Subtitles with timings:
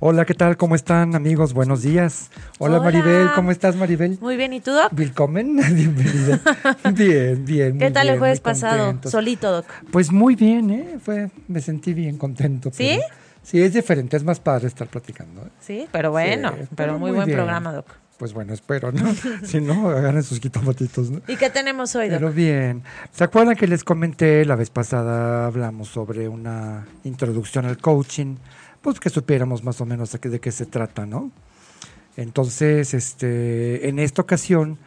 [0.00, 0.56] Hola, ¿qué tal?
[0.56, 1.54] ¿Cómo están, amigos?
[1.54, 2.30] Buenos días.
[2.60, 2.84] Hola, Hola.
[2.84, 4.16] Maribel, ¿cómo estás, Maribel?
[4.20, 4.92] Muy bien, ¿y tú, Doc?
[4.96, 6.40] Willkommen, bienvenida.
[6.94, 7.78] Bien, bien.
[7.78, 8.98] ¿Qué tal el bien, jueves muy pasado?
[9.04, 9.66] Solito, Doc.
[9.90, 10.98] Pues muy bien, ¿eh?
[11.04, 12.70] Fue, me sentí bien contento.
[12.72, 13.00] ¿Sí?
[13.00, 15.42] pero- sí, es diferente, es más padre estar platicando.
[15.42, 15.50] ¿eh?
[15.60, 17.36] Sí, pero bueno, Sí, pero, muy, buen bien.
[17.36, 17.86] programa, Doc.
[18.18, 19.12] Pues bueno, espero, ¿no?
[19.44, 21.20] si no, agarren sus jitomatitos, ¿no?
[21.26, 22.20] ¿Y qué tenemos hoy, Doc?
[22.20, 22.84] Pero bien.
[23.10, 25.46] ¿Se acuerdan que les comenté la vez pasada?
[25.46, 28.36] Hablamos sobre una introducción al coaching,
[28.92, 31.30] pues que supiéramos más o menos de qué, se trata, ¿no?
[32.16, 34.78] Entonces, este, en esta ocasión,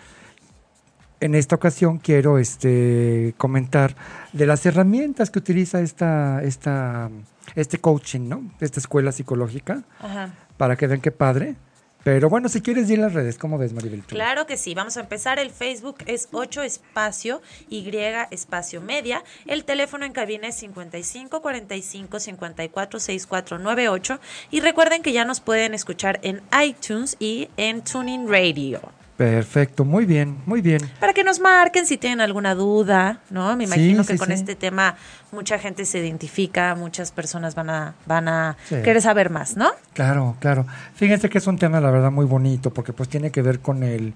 [1.19, 3.95] en esta ocasión quiero este, comentar
[4.33, 7.09] de las herramientas que utiliza esta, esta,
[7.55, 8.51] este coaching, ¿no?
[8.59, 10.33] Esta escuela psicológica, Ajá.
[10.57, 11.55] para que vean qué padre.
[12.03, 14.03] Pero bueno, si quieres a las redes, ¿cómo ves, Maribel?
[14.03, 15.37] Claro que sí, vamos a empezar.
[15.37, 17.89] El Facebook es 8 espacio Y
[18.31, 19.23] espacio media.
[19.45, 24.19] El teléfono en cabina es 55 45 54 64 98.
[24.49, 29.00] Y recuerden que ya nos pueden escuchar en iTunes y en Tuning Radio.
[29.21, 30.81] Perfecto, muy bien, muy bien.
[30.99, 33.55] Para que nos marquen si tienen alguna duda, ¿no?
[33.55, 34.33] Me imagino Sí, que sí, con sí.
[34.33, 34.95] este tema
[35.31, 39.69] mucha gente se identifica, muchas personas van a, van a querer saber más, ¿no?
[39.93, 40.65] Claro, claro.
[40.95, 43.83] Fíjense que es un tema, la verdad, muy bonito, porque pues tiene que ver con
[43.83, 44.15] el,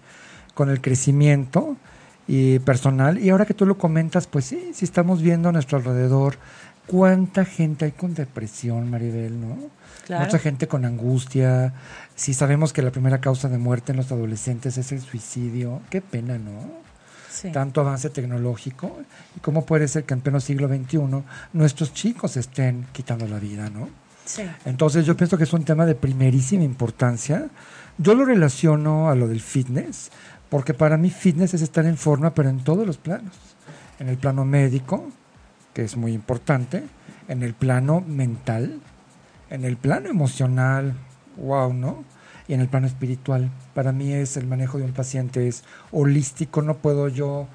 [0.55, 1.77] con el crecimiento
[2.27, 3.19] y personal.
[3.19, 6.37] Y ahora que tú lo comentas, pues sí, si estamos viendo a nuestro alrededor
[6.87, 9.57] cuánta gente hay con depresión, Maribel, ¿no?
[10.05, 10.25] Claro.
[10.25, 11.73] Mucha gente con angustia.
[12.15, 16.01] Si sabemos que la primera causa de muerte en los adolescentes es el suicidio, qué
[16.01, 16.85] pena, ¿no?
[17.35, 17.51] Sí.
[17.51, 18.97] tanto avance tecnológico
[19.35, 20.99] y cómo puede ser que en pleno siglo XXI
[21.51, 23.89] nuestros chicos estén quitando la vida, ¿no?
[24.23, 24.43] Sí.
[24.63, 27.49] Entonces yo pienso que es un tema de primerísima importancia.
[27.97, 30.11] Yo lo relaciono a lo del fitness,
[30.49, 33.33] porque para mí fitness es estar en forma, pero en todos los planos.
[33.99, 35.11] En el plano médico,
[35.75, 36.83] que es muy importante,
[37.27, 38.79] en el plano mental,
[39.51, 40.93] en el plano emocional,
[41.37, 42.03] wow, ¿no?
[42.47, 43.51] Y en el plano espiritual.
[43.75, 47.47] Para mí es el manejo de un paciente es holístico, no puedo yo,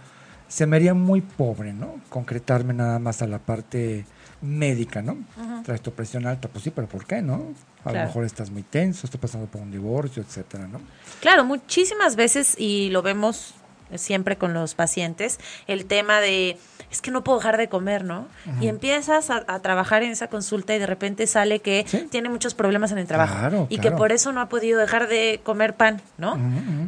[0.49, 1.95] se me haría muy pobre, ¿no?
[2.09, 4.05] Concretarme nada más a la parte
[4.43, 5.17] médica, ¿no?
[5.65, 7.55] Traes tu presión alta, pues sí, pero ¿por qué, no?
[7.81, 7.99] A Claro.
[8.01, 10.81] lo mejor estás muy tenso, estás pasando por un divorcio, etcétera, ¿no?
[11.21, 13.55] Claro, muchísimas veces, y lo vemos
[13.97, 16.59] siempre con los pacientes, el tema de,
[16.91, 18.27] es que no puedo dejar de comer, ¿no?
[18.61, 22.07] Y empiezas a, a trabajar en esa consulta y de repente sale que Sí.
[22.11, 25.09] tiene muchos problemas en el trabajo Claro, y que por eso no ha podido dejar
[25.09, 26.39] de comer pan, ¿no?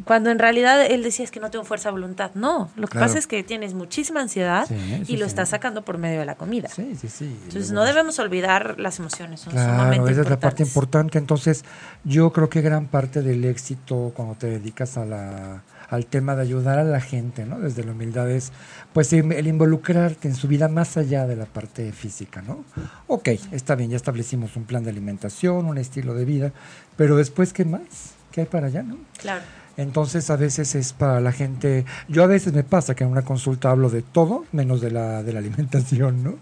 [0.05, 2.31] Cuando en realidad él decía es que no tengo fuerza de voluntad.
[2.35, 3.07] No, lo que Claro.
[3.07, 4.75] pasa es que tienes muchísima ansiedad Sí,
[5.09, 5.31] y lo sí.
[5.31, 6.69] estás sacando por medio de la comida.
[6.69, 7.25] Sí, sí, sí.
[7.45, 11.19] Entonces no debemos olvidar las emociones, son sumamente esa es la parte importante.
[11.19, 11.65] Entonces,
[12.05, 16.41] yo creo que gran parte del éxito cuando te dedicas a la, al tema de
[16.41, 17.60] ayudar a la gente, ¿no?
[17.60, 18.50] Desde la humildad es,
[18.94, 22.64] pues, el involucrarte en su vida más allá de la parte física, ¿no?
[23.08, 26.53] Ok, está bien, ya establecimos un plan de alimentación, un estilo de vida,
[26.97, 28.14] pero después, ¿qué más?
[28.30, 28.97] ¿Qué hay para allá, no?
[29.19, 29.42] Claro.
[29.76, 33.22] Entonces a veces es para la gente, yo a veces me pasa que en una
[33.22, 36.34] consulta hablo de todo menos de la, de la alimentación, ¿no?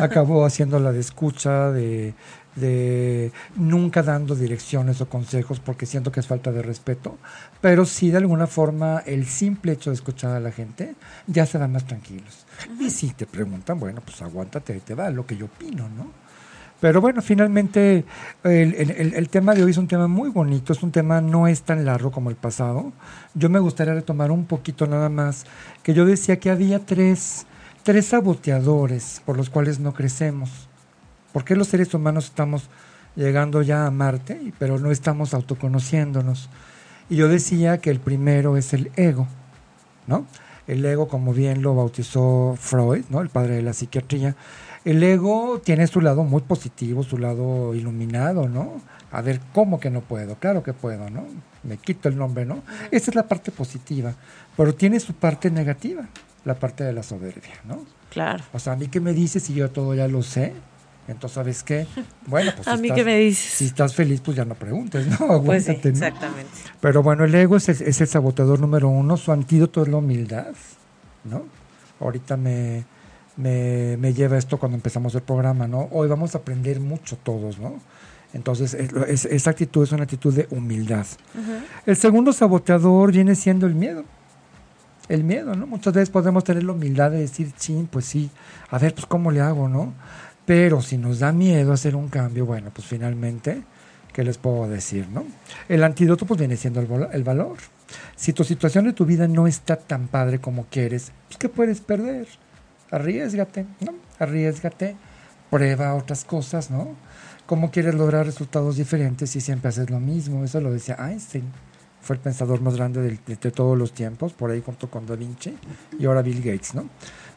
[0.00, 2.14] Acabo haciendo la de escucha, de,
[2.56, 7.18] de nunca dando direcciones o consejos porque siento que es falta de respeto,
[7.60, 10.94] pero sí de alguna forma el simple hecho de escuchar a la gente
[11.26, 12.46] ya se van más tranquilos.
[12.78, 16.06] Y si te preguntan, bueno, pues aguántate, ahí te va lo que yo opino, ¿no?
[16.80, 18.04] Pero bueno, finalmente
[18.42, 21.20] el, el- el- el tema de hoy es un tema muy bonito, es un tema
[21.20, 22.92] no es tan largo como el pasado.
[23.34, 25.46] Yo me gustaría retomar un poquito nada más,
[25.84, 27.46] que yo decía que había tres,
[27.84, 30.68] tres saboteadores por los cuales no crecemos.
[31.32, 32.68] ¿Por qué los seres humanos estamos
[33.16, 36.48] llegando ya a Marte, pero no estamos autoconociéndonos?
[37.08, 39.26] Y yo decía que el primero es el ego,
[40.06, 40.26] ¿no?
[40.66, 43.20] El ego, como bien lo bautizó Freud, ¿no?
[43.20, 44.36] El padre de la psiquiatría.
[44.84, 48.80] El ego tiene su lado muy positivo, su lado iluminado, ¿no?
[49.10, 50.36] A ver, ¿cómo que no puedo?
[50.36, 51.26] Claro que puedo, ¿no?
[51.62, 52.62] Me quito el nombre, ¿no?
[52.90, 54.14] Esa es la parte positiva,
[54.56, 56.08] pero tiene su parte negativa,
[56.44, 57.84] la parte de la soberbia, ¿no?
[58.10, 58.44] Claro.
[58.52, 60.52] O sea, a mí que me dices si yo todo ya lo sé,
[61.08, 61.86] entonces, ¿sabes qué?
[62.26, 63.52] Bueno, pues A si mí estás- que me dices.
[63.54, 65.42] Si estás feliz, pues ya no preguntes, ¿no?
[65.44, 65.90] Pues sí, ¿no?
[65.90, 66.50] exactamente.
[66.80, 69.96] Pero bueno, el ego es el, es el saboteador número uno, su antídoto es la
[69.98, 70.52] humildad,
[71.24, 71.42] ¿no?
[72.00, 72.84] Ahorita me,
[73.36, 75.88] me, me lleva esto cuando empezamos el programa, ¿no?
[75.92, 77.74] Hoy vamos a aprender mucho todos, ¿no?
[78.34, 81.06] Entonces, es- es- esa actitud es una actitud de humildad.
[81.84, 84.04] El segundo saboteador viene siendo el miedo.
[85.08, 85.66] El miedo, ¿no?
[85.66, 88.30] Muchas veces podemos tener la humildad de decir, chin, pues sí,
[88.70, 89.92] a ver, pues cómo le hago, ¿no?
[90.44, 93.62] Pero si nos da miedo hacer un cambio, bueno, pues finalmente,
[94.12, 95.24] ¿qué les puedo decir, no?
[95.68, 97.58] El antídoto pues viene siendo el, el valor.
[98.16, 101.80] Si tu situación de tu vida no está tan padre como quieres, pues ¿qué puedes
[101.80, 102.26] perder?
[102.90, 103.94] Arriesgate, ¿no?
[104.18, 104.96] Arriesgate,
[105.50, 106.96] prueba otras cosas, ¿no?
[107.46, 110.44] ¿Cómo quieres lograr resultados diferentes si siempre haces lo mismo?
[110.44, 111.44] Eso lo decía Einstein.
[112.00, 115.14] Fue el pensador más grande de, de todos los tiempos, por ahí junto con Da
[115.14, 115.56] Vinci
[115.98, 116.88] y ahora Bill Gates, ¿no?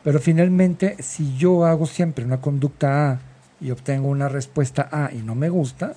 [0.05, 3.19] Pero finalmente, si yo hago siempre una conducta A
[3.59, 5.95] y obtengo una respuesta A y no me gusta,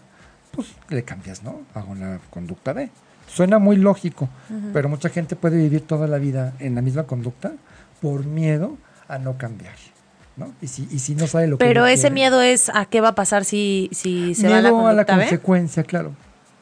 [0.50, 1.60] pues le cambias, ¿no?
[1.74, 2.88] Hago la conducta B.
[3.26, 4.30] Suena muy lógico,
[4.72, 7.52] pero mucha gente puede vivir toda la vida en la misma conducta
[8.00, 8.78] por miedo
[9.08, 9.74] a no cambiar.
[10.38, 10.54] ¿no?
[10.62, 12.86] Y, si, y si no sabe lo pero que Pero ese quiere, miedo es a
[12.86, 15.06] qué va a pasar si, si se miedo va la conducta a la B?
[15.24, 16.12] consecuencia, claro.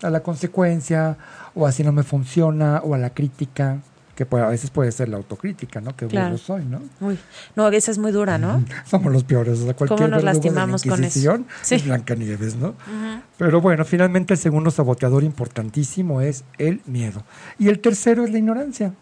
[0.02, 1.16] A la consecuencia,
[1.54, 3.78] o así no me funciona, o a la crítica,
[4.16, 5.94] que puede- a veces puede ser la autocrítica, ¿no?
[5.94, 6.38] Que Claro.
[6.38, 6.80] soy, ¿no?
[7.00, 7.18] Uy,
[7.54, 8.64] no, esa es muy dura, ¿no?
[8.86, 9.60] Somos los peores.
[9.60, 11.44] O sea, cualquier ¿Cómo nos verdugo de la lastimamos con eso?
[11.62, 11.74] Sí.
[11.76, 12.74] es Blancanieves, ¿no?
[13.36, 17.22] Pero bueno, finalmente el segundo saboteador importantísimo es el miedo.
[17.58, 18.94] Y el tercero es la ignorancia,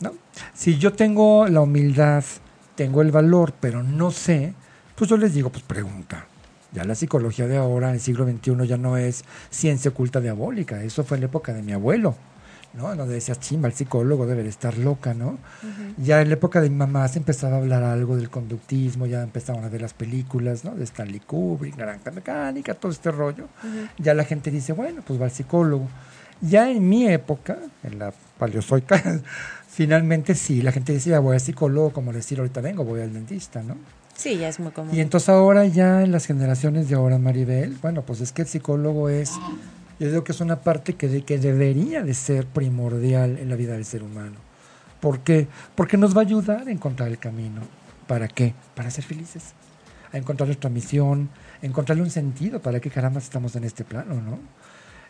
[0.00, 0.12] ¿no?
[0.52, 2.22] Si yo tengo la humildad,
[2.74, 4.52] tengo el valor, pero no sé,
[4.94, 6.26] pues yo les digo, pues pregunta.
[6.72, 10.82] Ya la psicología de ahora, en el siglo XXI, ya no es ciencia oculta diabólica.
[10.82, 12.16] Eso fue en la época de mi abuelo.
[12.76, 12.94] ¿No?
[12.94, 15.38] Donde decías, chimba, el psicólogo debe de estar loca, ¿no?
[15.96, 19.22] Ya en la época de mi mamá se empezaba a hablar algo del conductismo, ya
[19.22, 20.74] empezaban a ver las películas, ¿no?
[20.74, 23.48] De Stanley Kubrick, Naranja Mecánica, todo este rollo.
[23.98, 25.88] Ya la gente dice, bueno, pues va al psicólogo.
[26.40, 29.20] Ya en mi época, en la paleozoica,
[29.68, 33.62] finalmente sí, la gente decía, voy al psicólogo, como decir, ahorita vengo, voy al dentista,
[33.62, 33.76] ¿no?
[34.16, 34.94] Sí, ya es muy común.
[34.94, 38.48] Y entonces ahora ya en las generaciones de ahora, Maribel, bueno, pues es que el
[38.48, 39.32] psicólogo es,
[39.98, 43.74] yo digo que es una parte que, que debería de ser primordial en la vida
[43.74, 44.36] del ser humano.
[45.00, 45.46] ¿Por qué?
[45.74, 47.60] Porque nos va a ayudar a encontrar el camino.
[48.06, 48.54] ¿Para qué?
[48.74, 49.52] Para ser felices.
[50.12, 51.28] A encontrar nuestra misión,
[51.62, 54.38] a encontrarle un sentido para qué caramba estamos en este plano, ¿no?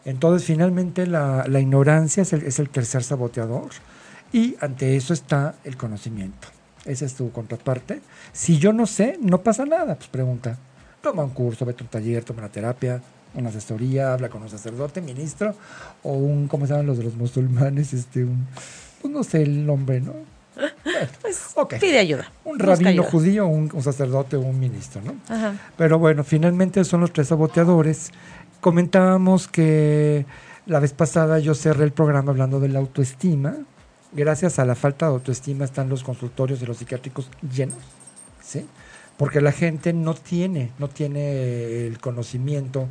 [0.05, 3.71] Entonces, finalmente, la, la ignorancia es el, es el tercer saboteador
[4.33, 6.49] y ante eso está el conocimiento.
[6.85, 8.01] Esa es tu contraparte.
[8.33, 9.95] Si yo no sé, no pasa nada.
[9.95, 10.59] Pues pregunta.
[11.01, 13.01] Toma un curso, vete a un taller, toma una terapia,
[13.35, 15.55] una asesoría, habla con un sacerdote, ministro,
[16.03, 17.93] o un, ¿cómo se llaman los de los musulmanes?
[17.93, 18.47] Este, un,
[19.01, 20.13] pues no sé el nombre, ¿no?
[20.55, 22.31] Bueno, Pues pide ayuda.
[22.45, 23.11] Un rabino ayuda.
[23.11, 25.15] judío, un, un sacerdote o un ministro, ¿no?
[25.29, 25.55] Ajá.
[25.77, 28.11] Pero bueno, finalmente son los tres saboteadores.
[28.61, 30.27] Comentábamos que
[30.67, 33.57] la vez pasada yo cerré el programa hablando de la autoestima.
[34.13, 37.79] Gracias a la falta de autoestima están los consultorios de los psiquiátricos llenos,
[38.43, 38.67] ¿sí?
[39.17, 42.89] Porque la gente no tiene, no tiene el conocimiento.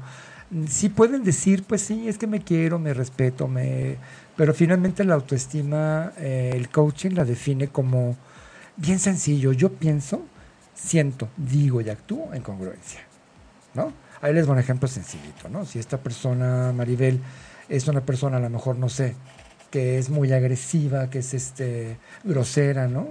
[0.69, 3.97] Sí pueden decir, pues sí, es que me quiero, me respeto, me...
[4.35, 8.17] Pero finalmente la autoestima, eh, el coaching la define como
[8.77, 9.51] bien sencillo.
[9.51, 10.23] Yo pienso,
[10.75, 13.01] siento, digo y actúo en congruencia.
[13.73, 13.94] ¿no?
[14.21, 15.65] Ahí les doy un ejemplo sencillito, ¿no?
[15.65, 17.19] Si esta persona, Maribel,
[17.69, 19.15] es una persona a lo mejor, no sé,
[19.69, 23.07] que es muy agresiva, que es este grosera, ¿no?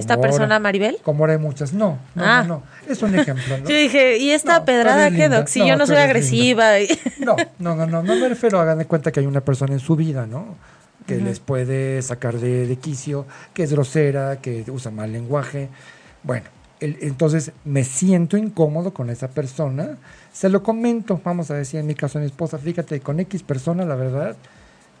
[0.00, 0.98] ¿Esta ahora- persona, Maribel?
[1.02, 1.72] Como ahora hay muchas.
[1.72, 2.42] No, no, Ah.
[2.46, 2.62] no, no.
[2.92, 3.64] Es un ejemplo, ¿no?
[3.68, 5.28] Yo dije, ¿y esta No, pedrada qué.
[5.28, 5.46] Doc?
[5.48, 6.80] Si yo no soy agresiva.
[6.80, 6.88] y-
[7.20, 9.80] No, no, no, no, no me refiero, hagan de cuenta que hay una persona en
[9.80, 10.56] su vida, ¿no?
[11.06, 15.68] Que les puede sacar de, de quicio, que es grosera, que usa mal lenguaje.
[16.22, 16.44] Bueno,
[16.80, 19.96] el- entonces me siento incómodo con esa persona,
[20.32, 23.42] se lo comento, vamos a decir en mi caso a mi esposa, fíjate, con X
[23.42, 24.36] persona, la verdad,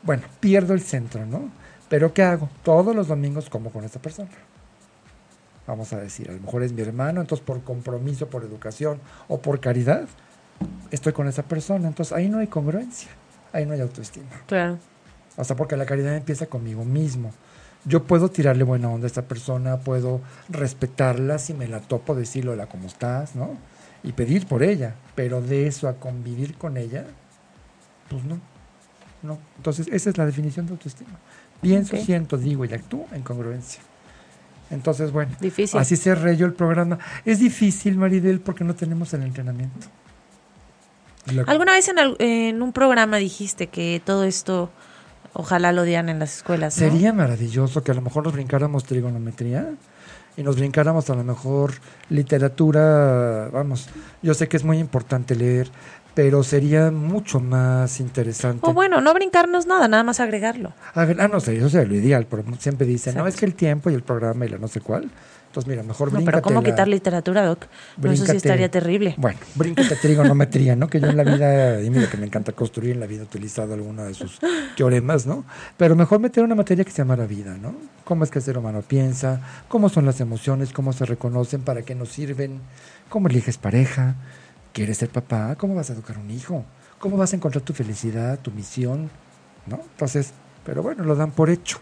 [0.02, 1.48] bueno, pierdo el centro, ¿no?
[1.88, 2.48] Pero ¿qué hago?
[2.64, 4.28] Todos los domingos como con esa persona.
[5.72, 9.40] Vamos a decir, a lo mejor es mi hermano, entonces por compromiso, por educación o
[9.40, 10.06] por caridad,
[10.90, 11.88] estoy con esa persona.
[11.88, 13.08] Entonces ahí no hay congruencia,
[13.54, 14.28] ahí no hay autoestima.
[14.46, 14.76] Claro.
[15.38, 17.32] O sea, porque la caridad empieza conmigo mismo.
[17.86, 22.50] Yo puedo tirarle buena onda a esta persona, puedo respetarla si me la topo, decirle
[22.50, 23.34] hola, ¿cómo estás?
[23.34, 23.56] ¿no?
[24.02, 27.06] Y pedir por ella, pero de eso a convivir con ella,
[28.10, 28.38] pues no.
[29.22, 29.38] no.
[29.56, 31.18] Entonces, esa es la definición de autoestima.
[31.62, 32.02] Pienso, Ok.
[32.02, 33.80] siento, digo y actúo en congruencia.
[34.72, 35.78] Entonces, bueno, Difícil.
[35.78, 36.98] así cerré yo el programa.
[37.24, 39.86] Es difícil, Maribel, porque no tenemos el entrenamiento.
[41.32, 44.70] Lo- ¿Alguna vez en, al- en un programa dijiste que todo esto
[45.34, 46.76] ojalá lo dieran en las escuelas?
[46.76, 46.88] ¿no?
[46.88, 49.68] Sería maravilloso que a lo mejor nos brincáramos trigonometría
[50.36, 51.74] y nos brincáramos a lo mejor
[52.08, 53.88] literatura, vamos,
[54.22, 55.70] yo sé que es muy importante leer,
[56.14, 58.60] pero sería mucho más interesante.
[58.68, 60.72] O bueno, no brincarnos nada, nada más agregarlo.
[60.94, 63.90] Ah, no sé, eso sería lo ideal, pero siempre dicen, no, es que el tiempo
[63.90, 65.10] y el programa y la no sé cuál.
[65.52, 67.66] Entonces, mira, mejor No, pero ¿cómo la- quitar literatura, Doc?
[67.98, 69.14] No, eso sí estaría terrible.
[69.18, 70.88] Bueno, bríncate trigonometría, ¿no?
[70.88, 73.24] Que yo en la vida, y mira que me encanta construir, en la vida he
[73.24, 74.38] utilizado alguna de sus
[74.78, 75.44] teoremas, ¿no?
[75.76, 77.74] Pero mejor meter una materia que se llama la vida, ¿no?
[78.04, 81.82] Cómo es que el ser humano piensa, cómo son las emociones, cómo se reconocen, para
[81.82, 82.60] qué nos sirven,
[83.10, 84.14] ¿Cómo eliges pareja?
[84.72, 85.54] ¿Quieres ser papá?
[85.56, 86.64] ¿Cómo vas a educar a un hijo?
[86.98, 89.10] ¿Cómo vas a encontrar tu felicidad, tu misión?
[89.66, 89.80] ¿No?
[89.92, 90.32] Entonces,
[90.64, 91.78] pero bueno, lo dan por hecho.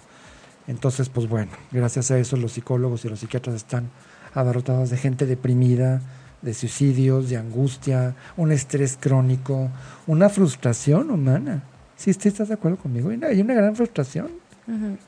[0.67, 3.91] Entonces, pues bueno, gracias a eso los psicólogos y los psiquiatras están
[4.35, 6.01] abarrotados de gente deprimida,
[6.43, 9.71] de suicidios, de angustia, un estrés crónico,
[10.07, 11.63] una frustración humana.
[11.97, 14.29] Si ¿Sí, estás de acuerdo conmigo, hay una gran frustración.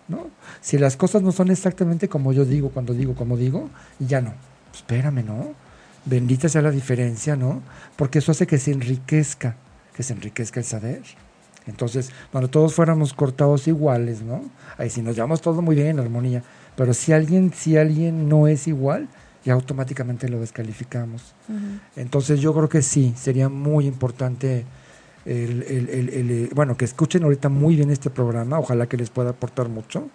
[0.09, 0.29] ¿no?
[0.61, 4.35] Si las cosas no son exactamente como yo digo, cuando digo, como digo, ya no.
[4.75, 5.55] Espérame, ¿no?
[6.05, 7.63] Bendita sea la diferencia, ¿no?
[7.97, 9.57] Porque eso hace que se enriquezca,
[9.95, 11.03] que se enriquezca el saber.
[11.67, 14.43] Entonces, cuando todos fuéramos cortados iguales, ¿no?
[14.79, 16.43] Ahí si nos llevamos todo muy bien en armonía.
[16.77, 19.09] Pero si alguien, si alguien no es igual,
[19.45, 21.35] ya automáticamente lo descalificamos.
[21.97, 24.65] Entonces yo creo que sí, sería muy importante
[25.25, 29.31] el, el, el, bueno, que escuchen ahorita muy bien este programa, ojalá que les pueda
[29.31, 30.09] aportar mucho.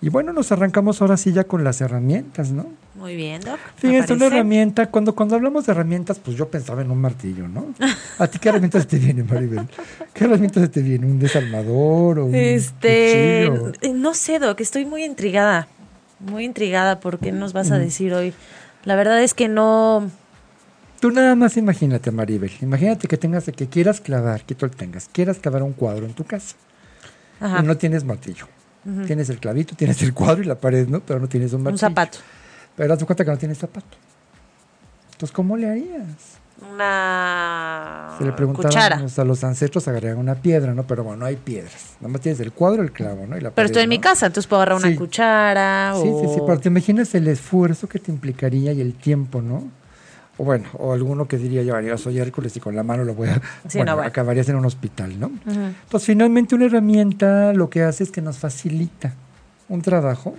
[0.00, 2.66] Y bueno, nos arrancamos ahora sí ya con las herramientas, ¿no?
[2.94, 3.58] Muy bien, Doc.
[3.76, 7.74] Fíjense, una herramienta, cuando, cuando hablamos de herramientas, pues yo pensaba en un martillo, ¿no?
[8.18, 9.66] ¿A ti qué herramientas te viene, Maribel?
[10.14, 11.06] ¿Qué herramientas te viene?
[11.06, 13.50] ¿Un desalmador o un Este,
[13.92, 15.66] no sé, Doc, estoy muy intrigada,
[16.20, 18.32] muy intrigada por qué nos vas a decir hoy.
[18.84, 20.10] La verdad es que no...
[21.00, 25.38] Tú nada más imagínate, Maribel, imagínate que tengas, que quieras clavar, que tú tengas, quieras
[25.38, 26.56] clavar un cuadro en tu casa
[27.40, 27.60] Ajá.
[27.62, 28.46] y no tienes martillo
[29.06, 31.00] Tienes el clavito, tienes el cuadro y la pared, ¿no?
[31.00, 31.86] Pero no tienes un martillo.
[31.86, 32.18] Un zapato.
[32.76, 33.96] Pero haz cuenta que no tienes zapato.
[35.12, 36.38] Entonces, ¿cómo le harías?
[36.72, 40.84] Una Se le preguntaban a los ancestros, agarrarían una piedra, ¿no?
[40.86, 41.96] Pero bueno, no hay piedras.
[42.00, 43.36] Nada más tienes el cuadro, el clavo, ¿no?
[43.36, 45.94] Y la pero estoy en mi casa, entonces puedo agarrar una cuchara.
[45.96, 46.40] Sí, sí, sí.
[46.44, 49.70] Pero te imaginas el esfuerzo que te implicaría y el tiempo, ¿no?
[50.38, 53.28] O bueno, o alguno que diría, yo soy Hércules y con la mano lo voy
[53.28, 53.42] a...
[53.74, 55.32] bueno, acabarías en un hospital, ¿no?
[55.90, 59.14] Pues finalmente una herramienta lo que hace es que nos facilita
[59.68, 60.36] un trabajo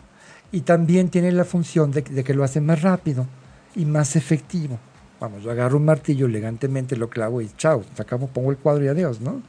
[0.54, 3.28] y también tiene la función de, que lo hace más rápido
[3.76, 4.80] y más efectivo.
[5.20, 8.88] Vamos, yo agarro un martillo elegantemente, lo clavo y chao, sacamos, pongo el cuadro y
[8.88, 9.42] adiós, ¿no?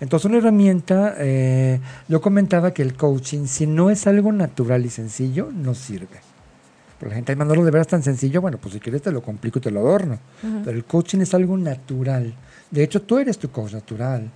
[0.00, 4.88] Entonces una herramienta, eh, yo comentaba que el coaching, si no es algo natural y
[4.88, 6.31] sencillo, no sirve
[7.08, 8.40] la gente, ay, lo de veras tan sencillo.
[8.40, 10.18] Bueno, pues si quieres te lo complico y te lo adorno.
[10.40, 12.34] Pero el coaching es algo natural.
[12.70, 14.30] De hecho, tú eres tu coach natural.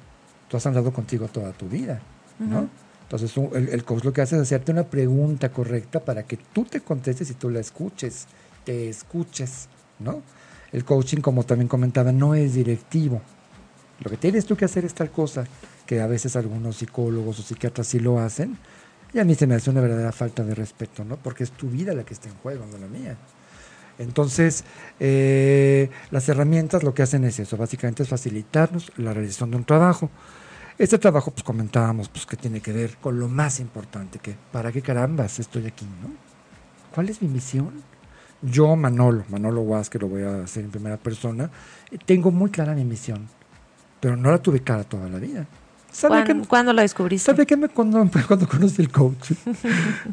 [0.48, 2.00] Tú has andado contigo toda tu vida,
[2.38, 2.68] ¿no?
[3.02, 6.80] Entonces, el, coach lo que hace es hacerte una pregunta correcta para que tú te
[6.80, 8.26] contestes y tú la escuches,
[8.64, 9.68] te escuches,
[10.00, 10.22] ¿no?
[10.72, 13.22] El coaching, como también comentaba, no es directivo.
[14.00, 15.46] Lo que tienes tú que hacer es tal cosa,
[15.86, 18.58] que a veces algunos psicólogos o psiquiatras sí lo hacen,
[19.16, 21.16] y a mí se me hace una verdadera falta de respeto, ¿no?
[21.16, 23.16] Porque es tu vida la que está en juego, no la mía.
[23.98, 24.62] Entonces,
[25.00, 29.64] eh, las herramientas lo que hacen es eso, básicamente es facilitarnos la realización de un
[29.64, 30.10] trabajo.
[30.76, 34.70] Este trabajo, pues comentábamos, pues que tiene que ver con lo más importante, que para
[34.70, 36.10] qué carambas estoy aquí, ¿no?
[36.94, 37.72] ¿Cuál es mi misión?
[38.42, 41.50] Yo, Manolo, Manolo Guas, que lo voy a hacer en primera persona,
[42.04, 43.28] tengo muy clara mi misión,
[43.98, 45.46] pero no la tuve clara toda la vida.
[46.48, 47.30] ¿Cuándo, la descubriste?
[47.30, 49.32] Sabía que me, cuando, cuando conocí el coach.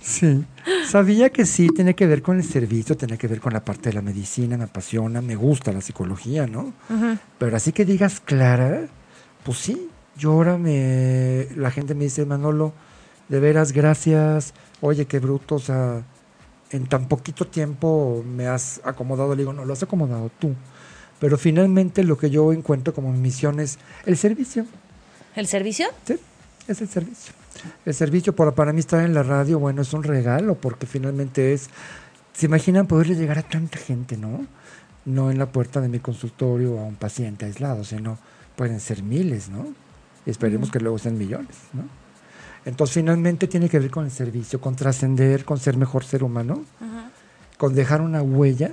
[0.01, 0.43] sí.
[0.87, 3.89] Sabía que sí, tiene que ver con el servicio, tiene que ver con la parte
[3.89, 6.73] de la medicina, me apasiona, me gusta la psicología, ¿no?
[7.37, 8.87] Pero así que digas clara,
[9.43, 9.89] pues sí.
[10.15, 11.47] Yo ahora me.
[11.55, 12.73] La gente me dice, Manolo,
[13.29, 14.53] de veras, gracias.
[14.79, 16.03] Oye, qué bruto, o sea,
[16.69, 19.33] en tan poquito tiempo me has acomodado.
[19.33, 20.53] Le digo, no, lo has acomodado tú.
[21.19, 24.65] Pero finalmente lo que yo encuentro como misión es el servicio.
[25.35, 25.87] ¿El servicio?
[26.05, 26.15] Sí,
[26.67, 27.33] es el servicio.
[27.85, 31.53] El servicio para, para mí estar en la radio, bueno, es un regalo porque finalmente
[31.53, 31.69] es,
[32.33, 34.45] se imaginan poderle llegar a tanta gente, ¿no?
[35.05, 38.17] No en la puerta de mi consultorio a un paciente aislado, sino
[38.55, 39.73] pueden ser miles, ¿no?
[40.25, 41.83] Y esperemos que luego sean millones, ¿no?
[42.65, 46.63] Entonces finalmente tiene que ver con el servicio, con trascender, con ser mejor ser humano,
[47.57, 48.71] con dejar una huella,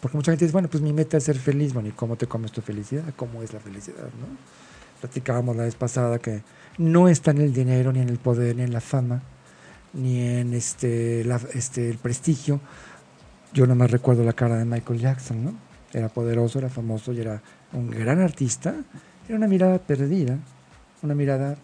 [0.00, 2.26] porque mucha gente dice, bueno, pues mi meta es ser feliz, bueno, ¿y cómo te
[2.26, 3.02] comes tu felicidad?
[3.16, 4.26] ¿Cómo es la felicidad, no?
[5.00, 6.42] Platicábamos la vez pasada que
[6.78, 9.22] no está en el dinero, ni en el poder, ni en la fama,
[9.92, 11.24] ni en este,
[11.54, 12.60] este el prestigio.
[13.52, 15.54] Yo nada más recuerdo la cara de Michael Jackson, ¿no?
[15.92, 17.40] Era poderoso, era famoso y era
[17.72, 18.74] un gran artista.
[19.28, 20.36] Era una mirada perdida,
[21.02, 21.56] una mirada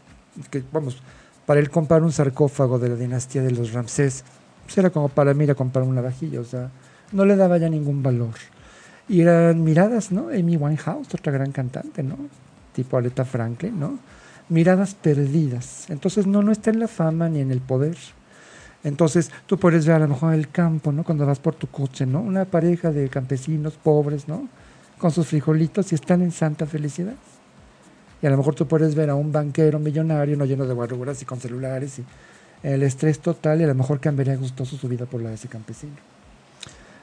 [0.50, 1.02] que, vamos,
[1.44, 4.24] para él comprar un sarcófago de la dinastía de los Ramsés,
[4.64, 6.70] pues era como para mí ir a comprar una vajilla, o sea,
[7.12, 8.34] no le daba ya ningún valor.
[9.08, 10.28] Y eran miradas, ¿no?
[10.28, 12.16] Amy Winehouse, otra gran cantante, ¿no?
[12.80, 13.98] Tipo Aretha Franklin, ¿no?
[14.48, 15.88] Miradas perdidas.
[15.90, 17.96] Entonces no, no está en la fama ni en el poder.
[18.82, 21.04] Entonces tú puedes ver a lo mejor el campo, ¿no?
[21.04, 22.20] Cuando vas por tu coche, ¿no?
[22.20, 24.48] Una pareja de campesinos pobres, ¿no?
[24.98, 27.16] Con sus frijolitos y están en santa felicidad.
[28.22, 31.20] Y a lo mejor tú puedes ver a un banquero millonario, no lleno de guarruras
[31.20, 32.04] y con celulares y
[32.62, 35.48] el estrés total y a lo mejor cambiaría gustoso su vida por la de ese
[35.48, 35.96] campesino.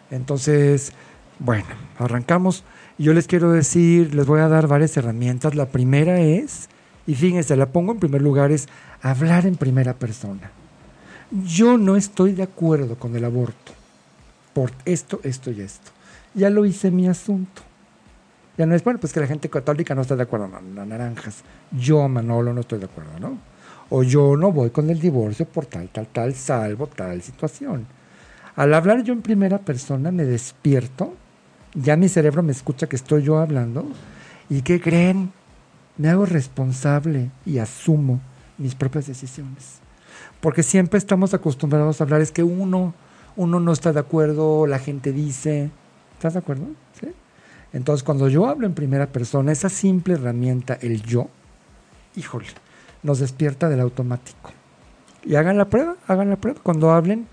[0.09, 0.93] Entonces,
[1.39, 1.67] Bueno,
[1.99, 2.63] arrancamos.
[2.99, 5.53] Yo les quiero decir, les voy a dar varias herramientas.
[5.53, 6.67] La primera es,
[7.05, 8.67] y fíjense, la pongo en primer lugar, es
[9.01, 10.51] hablar en primera persona.
[11.45, 13.73] Yo no estoy de acuerdo con el aborto
[14.53, 15.91] por esto, esto y esto.
[16.33, 17.61] Ya lo hice mi asunto.
[18.57, 20.87] Ya no es, bueno, pues que la gente católica no está de acuerdo, no, las
[20.87, 21.43] naranjas.
[21.71, 23.37] Yo, Manolo, no estoy de acuerdo, ¿no?
[23.89, 27.85] O yo no voy con el divorcio por tal, tal, tal, salvo tal situación.
[28.55, 31.13] Al hablar yo en primera persona me despierto,
[31.81, 33.85] ya mi cerebro me escucha que estoy yo hablando,
[34.49, 35.31] y ¿qué creen?
[35.97, 38.19] Me hago responsable y asumo
[38.57, 39.79] mis propias decisiones.
[40.41, 42.93] Porque siempre estamos acostumbrados a hablar, es que uno,
[43.35, 45.69] uno no está de acuerdo, la gente dice,
[46.13, 46.65] ¿estás de acuerdo?
[47.73, 51.27] Entonces, cuando yo hablo en primera persona, esa simple herramienta, el yo,
[52.15, 52.47] híjole,
[53.03, 54.51] nos despierta del automático.
[55.23, 56.59] Y hagan la prueba, hagan la prueba.
[56.63, 57.27] Cuando hablen,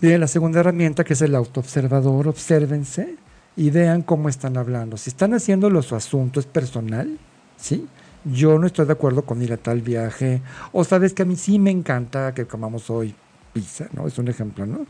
[0.00, 3.16] Bien, la segunda herramienta que es el autoobservador, obsérvense
[3.56, 4.96] y vean cómo están hablando.
[4.96, 7.18] Si están haciéndolo su asunto es personal,
[7.56, 7.86] ¿sí?
[8.24, 10.40] Yo no estoy de acuerdo con ir a tal viaje.
[10.72, 13.14] O sabes que a mí sí me encanta que comamos hoy
[13.52, 14.06] pizza, ¿no?
[14.06, 14.86] Es un ejemplo, ¿no?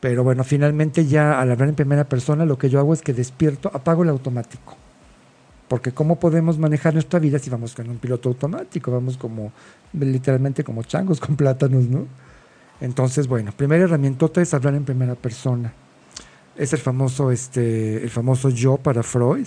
[0.00, 3.12] Pero bueno, finalmente ya al hablar en primera persona lo que yo hago es que
[3.12, 4.76] despierto, apago el automático.
[5.68, 8.90] Porque ¿cómo podemos manejar nuestra vida si vamos con un piloto automático?
[8.90, 9.52] Vamos como,
[9.92, 12.06] literalmente como changos con plátanos, ¿no?
[12.80, 15.72] Entonces, bueno, primera herramienta es hablar en primera persona.
[16.58, 19.46] Es el famoso, este, el famoso yo para Freud,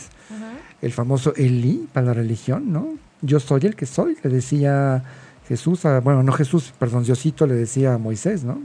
[0.81, 2.95] el famoso Eli para la religión, ¿no?
[3.21, 5.03] Yo soy el que soy, le decía
[5.47, 8.61] Jesús, bueno, no Jesús, perdón, Diosito le decía a Moisés, ¿no?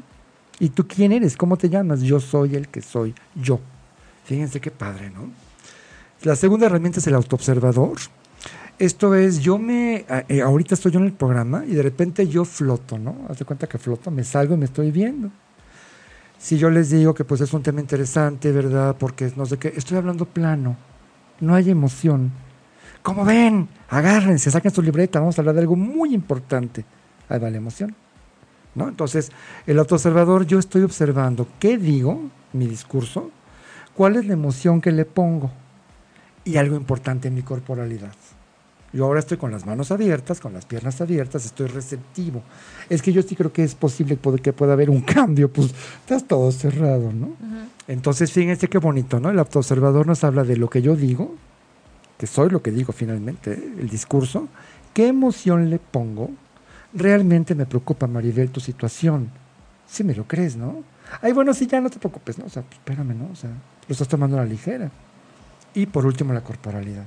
[0.60, 1.36] ¿Y tú quién eres?
[1.36, 2.00] ¿Cómo te llamas?
[2.00, 3.60] Yo soy el que soy, yo.
[4.24, 5.28] Fíjense qué padre, ¿no?
[6.22, 7.98] La segunda herramienta es el autoobservador.
[8.78, 12.44] Esto es, yo me, eh, ahorita estoy yo en el programa y de repente yo
[12.44, 13.26] floto, ¿no?
[13.28, 15.30] Haz de cuenta que floto, me salgo y me estoy viendo.
[16.38, 18.97] Si yo les digo que pues es un tema interesante, ¿verdad?
[18.99, 20.76] Porque no sé qué, estoy hablando plano,
[21.40, 22.33] no hay emoción.
[23.02, 26.85] Como ven, agárrense, saquen su libreta, vamos a hablar de algo muy importante.
[27.29, 27.94] Ahí va la emoción,
[28.75, 28.88] ¿no?
[28.88, 29.33] Entonces,
[29.66, 33.31] el autoobservador, yo estoy observando qué digo, mi discurso,
[33.94, 35.51] cuál es la emoción que le pongo
[36.44, 38.14] y algo importante en mi corporalidad.
[38.92, 42.42] Yo ahora estoy con las manos abiertas, con las piernas abiertas, estoy receptivo.
[42.88, 46.27] Es que yo sí creo que es posible que pueda haber un cambio, pues estás
[46.27, 47.35] todo cerrado, ¿no?
[47.88, 49.31] Entonces, fíjense qué bonito, ¿no?
[49.31, 51.35] El autoobservador nos habla de lo que yo digo,
[52.18, 53.72] que soy lo que digo finalmente, ¿eh?
[53.79, 54.49] el discurso,
[54.94, 56.31] qué emoción le pongo.
[56.94, 59.31] Realmente me preocupa, Maribel, tu situación.
[59.87, 60.83] Si me lo crees, ¿no?
[61.20, 62.46] Ay, bueno, sí, ya no te preocupes, ¿no?
[62.46, 63.29] O sea, pues, espérame, ¿no?
[63.31, 64.90] O sea, lo estás tomando a la ligera.
[65.75, 67.05] Y por último, la corporalidad.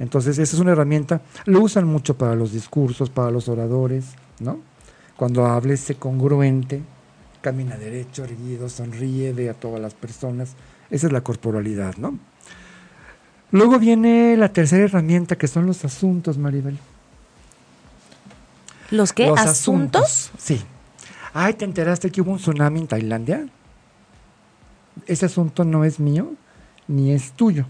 [0.00, 4.06] Entonces, esa es una herramienta, lo usan mucho para los discursos, para los oradores,
[4.40, 4.58] ¿no?
[5.14, 6.80] Cuando hables, sé congruente,
[7.42, 10.54] camina derecho, erguido, sonríe, ve a todas las personas.
[10.90, 12.18] Esa es la corporalidad, ¿no?
[13.50, 16.78] Luego viene la tercera herramienta, que son los asuntos, Maribel.
[18.90, 19.28] ¿Los qué?
[19.36, 20.30] ¿Asuntos?
[20.38, 20.62] Sí.
[21.34, 23.46] Ay, ¿te enteraste que hubo un tsunami en Tailandia?
[25.06, 26.32] Ese asunto no es mío
[26.88, 27.66] ni es tuyo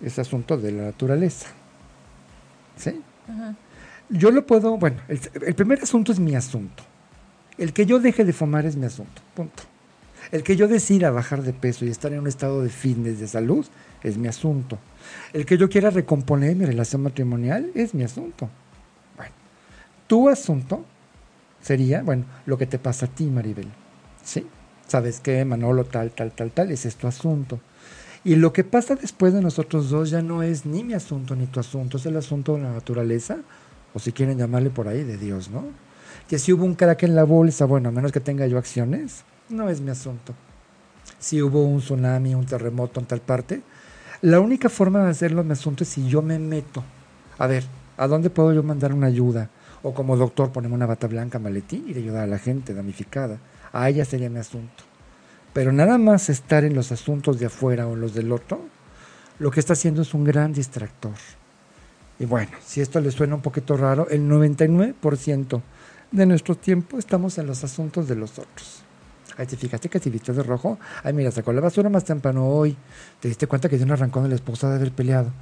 [0.00, 1.48] es asunto de la naturaleza.
[2.76, 3.00] ¿Sí?
[4.08, 6.82] Yo lo puedo, bueno, el, primer asunto es mi asunto.
[7.58, 9.64] El que yo deje de fumar es mi asunto, punto.
[10.30, 13.26] El que yo decida bajar de peso y estar en un estado de fitness, de
[13.26, 13.66] salud,
[14.02, 14.78] es mi asunto.
[15.32, 18.48] El que yo quiera recomponer mi relación matrimonial es mi asunto.
[19.16, 19.32] Bueno,
[20.06, 20.84] tu asunto
[21.60, 23.68] sería, bueno, lo que te pasa a ti, Maribel.
[24.22, 24.46] ¿Sí?
[24.86, 25.44] ¿Sabes qué?
[25.44, 27.60] Manolo, tal, tal, tal, tal, ese es tu asunto.
[28.24, 31.46] Y lo que pasa después de nosotros dos ya no es ni mi asunto ni
[31.46, 33.38] tu asunto, es el asunto de la naturaleza,
[33.94, 35.64] o si quieren llamarle por ahí, de Dios, ¿no?
[36.28, 39.24] Que si hubo un crack en la bolsa, bueno, a menos que tenga yo acciones,
[39.48, 40.34] no es mi asunto.
[41.18, 43.62] Si hubo un tsunami, un terremoto en tal parte,
[44.20, 46.82] la única forma de hacerlo mi asunto es si yo me meto.
[47.38, 47.64] A ver,
[47.96, 49.48] ¿a dónde puedo yo mandar una ayuda?
[49.82, 53.38] O como doctor ponerme una bata blanca, maletín y ayudar a la gente damnificada.
[53.72, 54.87] A ella sería mi asunto.
[55.58, 58.60] Pero nada más estar en los asuntos de afuera o en los del otro,
[59.40, 61.14] lo que está haciendo es un gran distractor.
[62.20, 65.60] Y bueno, si esto le suena un poquito raro, el 99%
[66.12, 68.84] de nuestro tiempo estamos en los asuntos de los otros.
[69.36, 70.78] Ay, te fijaste que te viste de rojo.
[71.02, 72.76] Ay, mira, sacó la basura más temprano hoy.
[73.18, 75.32] Te diste cuenta que dio un arrancón de la esposa de haber peleado.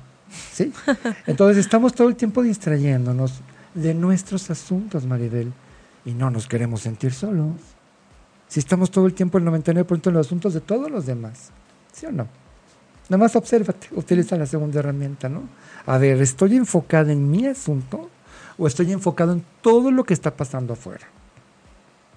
[0.51, 0.73] ¿Sí?
[1.27, 3.43] Entonces estamos todo el tiempo distrayéndonos
[3.75, 5.53] de nuestros asuntos, Maribel.
[6.07, 7.76] Y no nos queremos sentir solos.
[8.49, 11.51] Si estamos todo el tiempo el 99% en los asuntos de todos los demás.
[11.93, 12.29] ¿Sí o no?
[13.09, 15.43] Nada más obsérvate, utiliza la segunda herramienta, ¿no?
[15.87, 18.11] A ver, ¿estoy enfocada en mi asunto
[18.59, 21.07] o estoy enfocado en todo lo que está pasando afuera?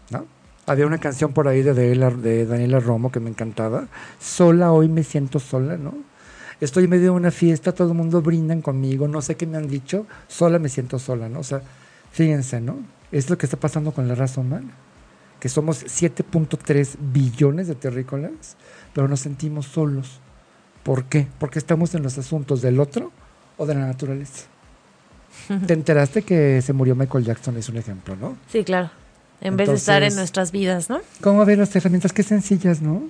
[0.10, 0.26] ¿No?
[0.66, 3.88] Había una canción por ahí de Daniela, de Daniela Romo que me encantaba.
[4.20, 5.94] Sola, hoy me siento sola, ¿no?
[6.60, 9.58] Estoy en medio de una fiesta, todo el mundo brindan conmigo, no sé qué me
[9.58, 11.40] han dicho, sola me siento sola, ¿no?
[11.40, 11.62] O sea,
[12.12, 12.78] fíjense, ¿no?
[13.12, 14.72] Es lo que está pasando con la raza humana,
[15.40, 18.58] que somos 7.3 billones de terrícolas,
[18.94, 20.20] pero nos sentimos solos.
[20.84, 21.28] ¿Por qué?
[21.40, 23.12] Porque estamos en los asuntos del otro
[23.58, 24.46] o de la naturaleza.
[25.68, 28.38] Te enteraste que se murió Michael Jackson, es un ejemplo, ¿no?
[28.52, 28.90] Sí, claro.
[29.42, 31.00] En vez de estar en nuestras vidas, ¿no?
[31.22, 32.12] ¿Cómo ven las herramientas?
[32.12, 33.04] Qué sencillas, ¿no?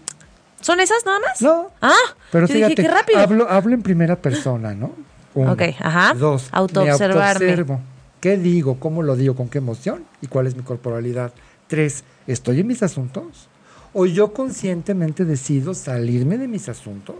[0.62, 1.42] ¿Son esas nada más?
[1.42, 1.72] No.
[1.82, 1.96] Ah,
[2.32, 3.20] Pero yo fíjate, dije, qué rápido.
[3.20, 4.92] Hablo, hablo en primera persona, ¿no?
[5.34, 5.54] Uno.
[5.54, 6.14] Ok, ajá.
[6.14, 7.46] Dos, Autoobservarme.
[7.46, 7.82] me autoobservo.
[8.20, 8.80] ¿Qué digo?
[8.80, 9.36] ¿Cómo lo digo?
[9.36, 10.04] ¿Con qué emoción?
[10.22, 11.32] ¿Y cuál es mi corporalidad?
[11.70, 13.48] Tres, ¿estoy en mis asuntos?
[13.94, 17.16] ¿O yo conscientemente decido salirme de mis asuntos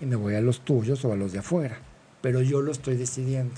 [0.00, 1.76] y me voy a los tuyos o a los de afuera?
[2.22, 3.52] Pero yo lo estoy decidiendo.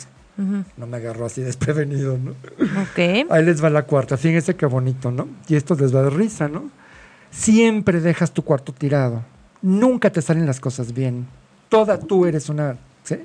[0.77, 2.33] No me agarro así desprevenido, ¿no?
[2.33, 3.31] Ok.
[3.31, 4.17] Ahí les va la cuarta.
[4.17, 5.29] Fíjense qué bonito, ¿no?
[5.47, 6.69] Y esto les va dar risa, ¿no?
[7.31, 9.23] Siempre dejas tu cuarto tirado.
[9.63, 11.29] Nunca te salen las cosas bien.
[11.69, 12.77] Toda tú eres una...
[13.05, 13.19] ¿Sí?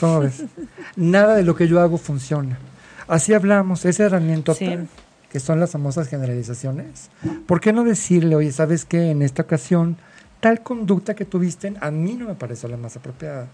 [0.00, 0.42] ¿Cómo ves?
[0.96, 2.58] Nada de lo que yo hago funciona.
[3.06, 3.84] Así hablamos.
[3.84, 4.70] Esa herramienta Sí.
[5.30, 7.10] Que son las famosas generalizaciones.
[7.46, 9.96] ¿Por qué no decirle, oye, sabes que en esta ocasión
[10.40, 13.48] tal conducta que tuviste a mí no me pareció la más apropiada?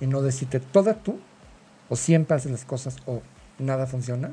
[0.00, 1.18] Y no decirte toda tú,
[1.88, 3.22] o siempre haces las cosas, o
[3.58, 4.30] nada funciona.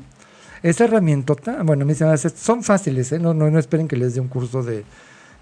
[0.63, 3.19] Esa herramientota, bueno, me dicen, son fáciles, ¿eh?
[3.19, 4.83] no, no, no esperen que les dé un curso de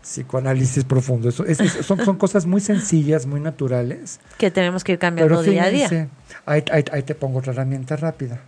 [0.02, 1.30] psicoanálisis profundo.
[1.30, 4.20] Eso, es- es- son, son cosas muy sencillas, muy naturales.
[4.38, 6.10] Que tenemos que ir cambiando día a día.
[6.46, 8.42] ahí- ahí te pongo otra herramienta rápida.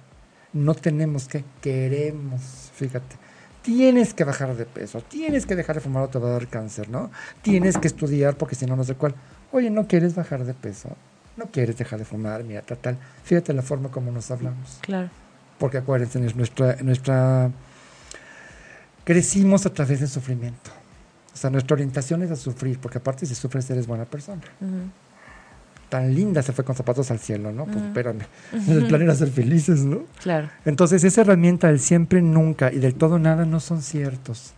[0.54, 3.18] No tenemos que, queremos, fíjate.
[3.62, 6.48] Tienes que bajar de peso, tienes que dejar de fumar o te va a dar
[6.48, 7.12] cáncer, ¿no?
[7.42, 9.16] Tienes que estudiar porque si no, no sé cuál.
[9.52, 10.96] Oye, ¿no quieres bajar de peso?
[11.36, 12.44] ¿No quieres dejar de fumar?
[12.44, 12.98] Mira, tal, tal.
[13.24, 14.80] Fíjate la forma como nos hablamos.
[14.82, 15.10] Claro.
[15.58, 17.52] Porque acuérdense, es nuestra, nuestra...
[19.04, 20.72] Crecimos a través del sufrimiento.
[21.34, 24.90] O sea, nuestra orientación es a sufrir, porque aparte si sufres eres buena persona Ujú.
[25.90, 27.66] Tan linda se fue con zapatos al cielo, ¿no?
[27.66, 28.22] Pues espérame.
[28.68, 30.04] El plan era ser felices, ¿no?
[30.22, 30.50] Claro.
[30.66, 34.54] Entonces, esa herramienta del siempre, nunca y del todo nada no son ciertos.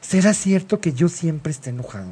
[0.00, 2.10] ¿Será cierto que yo siempre esté enojado?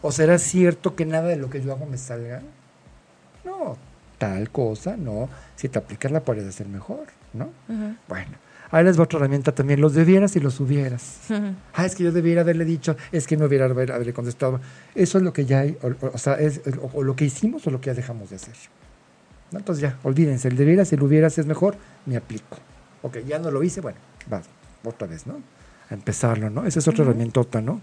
[0.00, 2.42] ¿O será cierto que nada de lo que yo hago me salga?
[3.44, 3.76] No,
[4.18, 5.28] tal cosa, no.
[5.56, 7.50] Si te aplicas la puedes hacer mejor, ¿no?
[8.08, 8.32] Bueno,
[8.76, 11.18] ahí les va otra herramienta también, los debieras y los hubieras.
[11.74, 14.60] Ah, es que yo debiera haberle dicho, es que no hubiera haber- haberle contestado.
[14.94, 16.60] Eso es lo que ya hay, o, o- o sea, es
[16.92, 18.54] o, lo que hicimos o lo que ya dejamos de hacer.
[19.52, 19.58] ¿No?
[19.58, 22.58] Entonces ya, olvídense, el debieras y el hubieras es mejor, me aplico.
[23.02, 23.98] Ok, ya no lo hice, bueno,
[24.32, 24.42] va,
[24.84, 25.40] otra vez, ¿no?
[25.90, 26.64] A empezarlo, ¿no?
[26.66, 27.80] Esa es otra herramientota, ¿no?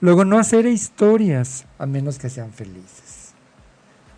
[0.00, 3.32] Luego, no hacer historias, a menos que sean felices.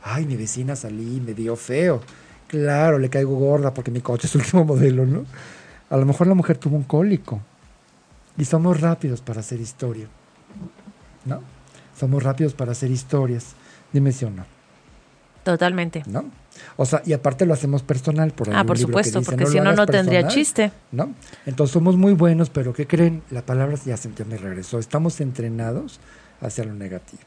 [0.02, 2.00] Ay, mi vecina salí, me vio feo.
[2.48, 5.24] Claro, le caigo gorda porque mi coche es último modelo, ¿no?
[5.90, 7.40] A lo mejor la mujer tuvo un cólico.
[8.38, 10.08] Y somos rápidos para hacer historia.
[11.24, 11.40] ¿No?
[11.98, 13.54] Somos rápidos para hacer historias.
[13.92, 14.44] Dime si o no.
[15.42, 16.02] Totalmente.
[16.06, 16.24] ¿No?
[16.76, 18.32] O sea, y aparte lo hacemos personal.
[18.32, 20.72] Por Ah, por supuesto, dice, porque si no, no tendría personal", chiste.
[20.90, 21.10] ¿No?
[21.46, 23.22] Entonces somos muy buenos, pero ¿qué creen?
[23.30, 24.78] La palabra ya se ya me regresó.
[24.78, 26.00] Estamos entrenados
[26.40, 27.22] hacia lo negativo.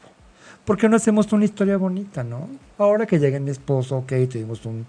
[0.64, 2.48] ¿Por qué no hacemos una historia bonita, no?
[2.78, 4.86] Ahora que llega mi esposo, ok, tuvimos un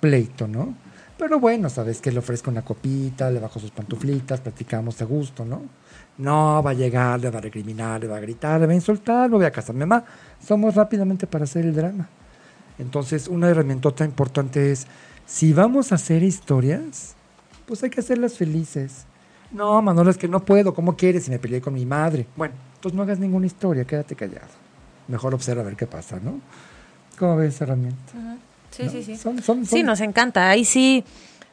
[0.00, 0.74] pleito, ¿no?
[1.20, 5.44] Pero bueno, sabes que le ofrezco una copita, le bajo sus pantuflitas, platicamos a gusto,
[5.44, 5.60] ¿no?
[6.16, 8.74] No, va a llegar, le va a recriminar, le va a gritar, le va a
[8.74, 9.74] insultar, me voy a casa.
[9.74, 10.02] Mamá,
[10.42, 12.08] somos rápidamente para hacer el drama.
[12.78, 14.86] Entonces, una herramientota importante es,
[15.26, 17.14] si vamos a hacer historias,
[17.66, 19.04] pues hay que hacerlas felices.
[19.52, 21.24] No, Manolo, es que no puedo, ¿cómo quieres?
[21.24, 22.26] Si me peleé con mi madre.
[22.34, 24.48] Bueno, entonces no hagas ninguna historia, quédate callado.
[25.06, 26.40] Mejor observa a ver qué pasa, ¿no?
[27.18, 28.38] ¿Cómo ves esa herramienta?
[28.70, 28.90] Sí, ¿No?
[28.90, 29.16] sí, sí.
[29.16, 30.48] Son- son- Sí, nos encanta.
[30.50, 31.04] Ahí sí,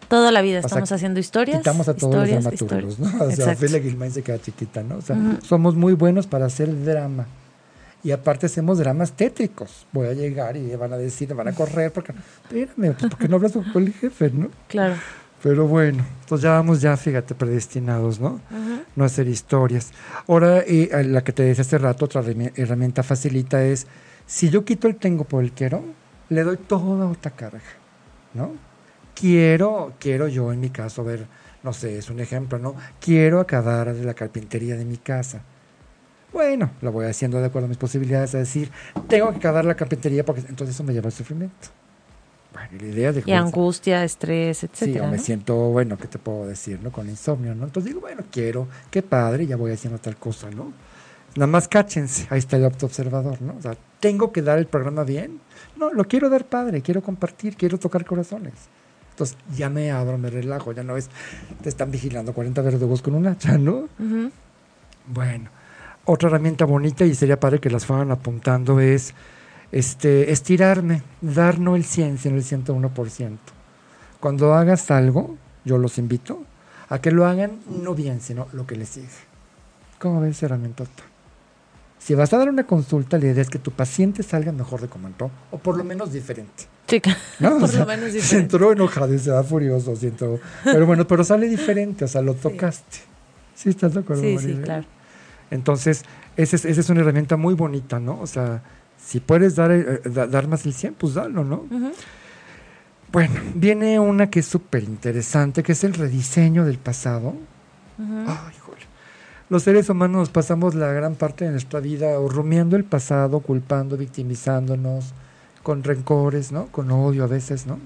[0.08, 1.60] toda la vida sea, estamos haciendo historias.
[1.60, 3.00] Quitamos a todos los dramaturgos.
[3.00, 3.08] ¿no?
[3.26, 3.54] O sea.
[3.54, 4.98] Ophelia Guilmain se queda chiquita, ¿no?
[4.98, 7.28] O sea, somos muy buenos para hacer drama.
[8.04, 9.86] Y aparte hacemos dramas tétricos.
[9.92, 13.36] Voy a llegar y van a decir, van a correr, porque, espérame, pues, porque no
[13.38, 14.50] hablas con el jefe, ¿no?
[14.68, 14.96] Claro.
[15.44, 18.40] Pero bueno, entonces ya vamos ya, fíjate, predestinados, ¿no?
[18.96, 19.92] No hacer historias.
[20.28, 23.88] Ahora, eh, la que te decía hace rato, otra herrami- herramienta facilita es,
[24.26, 25.84] si yo quito el tengo por el quiero,
[26.30, 27.62] le doy toda otra carga,
[28.34, 28.52] ¿no?
[29.16, 31.26] Quiero, quiero yo en mi caso ver,
[31.64, 32.76] no sé, es un ejemplo, ¿no?
[33.00, 35.42] Quiero acabar de la carpintería de mi casa.
[36.32, 38.70] Bueno, lo voy haciendo de acuerdo a mis posibilidades, es decir,
[39.08, 41.70] tengo que acabar la carpintería porque entonces eso me lleva al sufrimiento.
[42.54, 45.06] Bueno, y la idea de Y angustia, estrés, Sí, etcétera.
[45.06, 45.24] o me ¿no?
[45.24, 46.92] siento, bueno, ¿qué te puedo decir, no?
[46.92, 47.66] Con insomnio, ¿no?
[47.66, 50.74] Entonces digo, bueno, quiero, qué padre, ya voy haciendo tal cosa, ¿no?
[51.36, 53.56] Nada más cáchense, ahí está el observador, ¿no?
[53.58, 55.40] O sea, ¿tengo que dar el programa bien?
[55.78, 58.54] No, lo quiero dar padre, quiero compartir, quiero tocar corazones.
[59.12, 61.10] Entonces ya me abro, me relajo, ya no es,
[61.62, 63.90] te están vigilando 40 verdugos con un hacha, ¿no?
[65.08, 65.50] Bueno,
[66.06, 69.14] otra herramienta bonita y sería padre que las fueran apuntando es
[69.72, 73.38] este, estirarme, dar no el 100, sino el 101%.
[74.20, 75.36] Cuando hagas algo,
[75.66, 76.44] yo los invito
[76.90, 79.08] a que lo hagan no bien, sino lo que les sigue.
[80.00, 80.86] ¿Cómo ves, herramienta?
[82.00, 84.88] Si vas a dar una consulta, la idea es que tu paciente salga mejor de
[84.88, 86.66] como entró, o por lo menos diferente.
[86.88, 87.52] Chica, ¿no?
[87.60, 88.56] por O sea, lo menos Se diferente.
[88.56, 90.40] entró enojado y se va furioso, siento.
[90.64, 93.00] Pero bueno, pero sale diferente, o sea, lo tocaste.
[93.56, 94.86] ¿Sí estás de acuerdo, Sí, sí, claro.
[95.50, 96.04] Entonces,
[96.36, 98.20] esa es, esa es una herramienta muy bonita, ¿no?
[98.22, 98.62] O sea,
[99.04, 101.66] si puedes dar, eh, da- dar más el 100, pues dalo, ¿no?
[103.12, 107.30] Bueno, viene una que es súper interesante, que es el rediseño del pasado.
[107.98, 108.26] Ujú.
[108.28, 108.54] Ay.
[109.50, 113.40] Los seres humanos nos pasamos la gran parte de nuestra vida o rumiando el pasado,
[113.40, 115.14] culpando, victimizándonos,
[115.64, 116.68] con rencores, ¿no?
[116.68, 117.80] Con odio a veces, ¿no?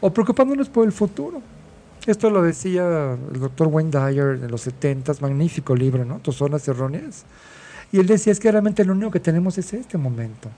[0.00, 1.42] O preocupándonos por el futuro.
[2.06, 6.18] Esto lo decía el doctor Wayne Dyer en los 70 magnífico libro, ¿no?
[6.20, 7.26] Tus zonas erróneas.
[7.92, 10.48] Y él decía, es que realmente lo único que tenemos es este momento.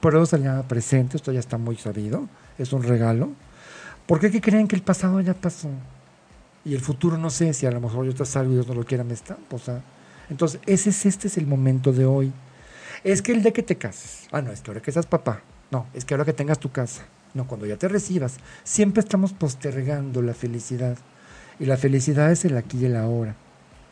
[0.00, 3.30] Por eso se le llama presente, esto ya está muy sabido, es un regalo.
[4.06, 5.68] ¿Por qué que creen que el pasado ya pasó?
[6.66, 8.74] Y el futuro no sé si a lo mejor yo te salgo y Dios no
[8.74, 9.82] lo quiera me estampo, o sea.
[10.28, 12.32] Entonces, ese es, este es el momento de hoy.
[13.04, 14.26] Es que el de que te cases.
[14.32, 15.42] Ah, no, es que ahora que seas papá.
[15.70, 17.04] No, es que ahora que tengas tu casa.
[17.34, 18.38] No, cuando ya te recibas.
[18.64, 20.98] Siempre estamos postergando la felicidad.
[21.60, 23.36] Y la felicidad es el aquí y el ahora.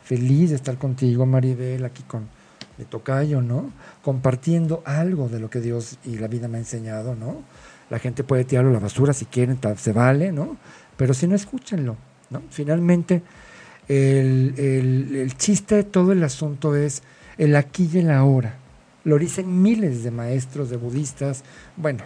[0.03, 2.27] Feliz de estar contigo, Maribel, aquí con
[2.77, 3.71] mi tocayo, ¿no?
[4.01, 7.41] Compartiendo algo de lo que Dios y la vida me ha enseñado, ¿no?
[7.89, 10.57] La gente puede tirarlo a la basura si quieren, se vale, ¿no?
[10.97, 11.95] Pero si no, escúchenlo,
[12.29, 12.41] ¿no?
[12.49, 13.21] Finalmente,
[13.87, 17.03] el, el- el chiste de todo el asunto es
[17.37, 18.55] el aquí y el ahora.
[19.03, 21.43] Lo dicen miles de maestros, de budistas,
[21.77, 22.03] bueno,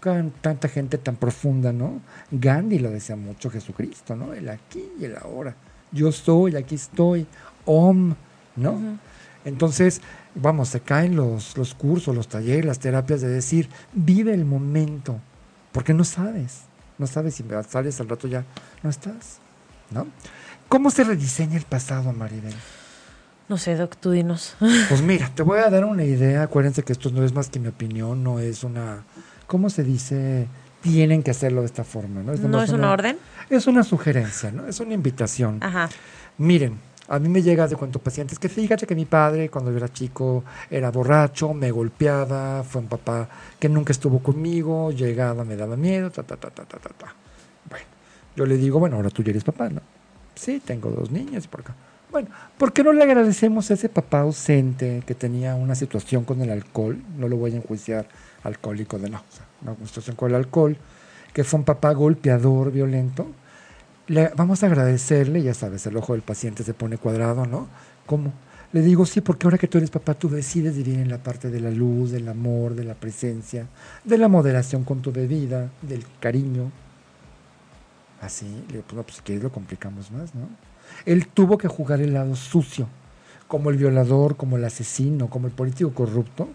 [0.00, 2.00] con tanta gente tan profunda, ¿no?
[2.30, 4.32] Gandhi lo decía mucho, Jesucristo, ¿no?
[4.32, 5.56] El aquí y el ahora.
[5.90, 7.26] Yo soy, aquí estoy,
[7.64, 8.14] Om,
[8.54, 8.98] ¿no?
[9.44, 10.00] Entonces,
[10.36, 15.18] vamos, se caen los, los cursos, los talleres, las terapias de decir, vive el momento,
[15.72, 16.60] porque no sabes,
[16.98, 18.44] no sabes si sales al rato ya,
[18.82, 19.38] no estás,
[19.90, 20.06] ¿no?
[20.68, 22.54] ¿Cómo se rediseña el pasado, Maribel?
[23.48, 24.56] No sé, Doc, tú dinos.
[24.88, 27.58] Pues mira, te voy a dar una idea, acuérdense que esto no es más que
[27.58, 29.04] mi opinión, no es una,
[29.46, 30.46] ¿cómo se dice?
[30.82, 32.34] Tienen que hacerlo de esta forma, ¿no?
[32.34, 33.18] ¿No nomás es una orden?
[33.48, 34.66] Es una sugerencia, ¿no?
[34.66, 35.58] Es una invitación.
[35.62, 35.88] Ajá.
[36.36, 39.78] Miren, a mí me llega de cuento pacientes que fíjate que mi padre cuando yo
[39.78, 45.56] era chico era borracho, me golpeaba, fue un papá que nunca estuvo conmigo, llegaba, me
[45.56, 47.14] daba miedo, ta, ta, ta, ta, ta, ta, ta.
[48.38, 49.80] Yo le digo, bueno, ahora tú ya eres papá, ¿no?
[50.36, 51.74] Sí, tengo dos niñas por acá.
[52.12, 56.40] Bueno, ¿por qué no le agradecemos a ese papá ausente que tenía una situación con
[56.40, 57.02] el alcohol?
[57.16, 58.06] No lo voy a enjuiciar
[58.44, 60.76] alcohólico de no, o sea, una situación con el alcohol,
[61.32, 63.26] que fue un papá golpeador, violento.
[64.06, 67.66] Le, vamos a agradecerle, ya sabes, el ojo del paciente se pone cuadrado, ¿no?
[68.06, 68.32] ¿Cómo?
[68.72, 71.50] Le digo, sí, porque ahora que tú eres papá, tú decides vivir en la parte
[71.50, 73.66] de la luz, del amor, de la presencia,
[74.04, 76.70] de la moderación con tu bebida, del cariño.
[78.20, 80.48] Así, le pues, no, pues si quieres lo complicamos más, ¿no?
[81.06, 82.88] Él tuvo que jugar el lado sucio,
[83.46, 86.48] como el violador, como el asesino, como el político corrupto.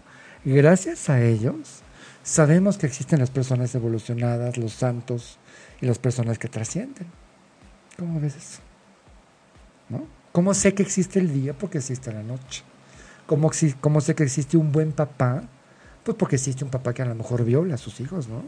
[0.43, 1.81] Gracias a ellos,
[2.23, 5.37] sabemos que existen las personas evolucionadas, los santos
[5.81, 7.07] y las personas que trascienden.
[7.97, 8.59] ¿Cómo ves eso?
[9.89, 10.05] ¿No?
[10.31, 11.53] ¿Cómo sé que existe el día?
[11.53, 12.63] Porque existe la noche.
[13.25, 15.43] ¿Cómo, cómo sé que existe un buen papá?
[16.03, 18.43] Pues porque existe un papá que a lo mejor viola a sus hijos, ¿no?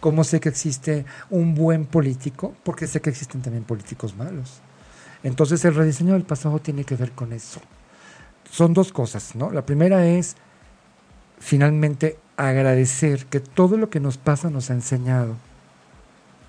[0.00, 2.54] ¿Cómo sé que existe un buen político?
[2.62, 4.60] Porque sé que existen también políticos malos.
[5.22, 7.60] Entonces el rediseño del pasado tiene que ver con eso.
[8.50, 9.50] Son dos cosas, ¿no?
[9.50, 10.36] La primera es
[11.38, 15.34] finalmente agradecer que todo lo que nos pasa nos ha enseñado.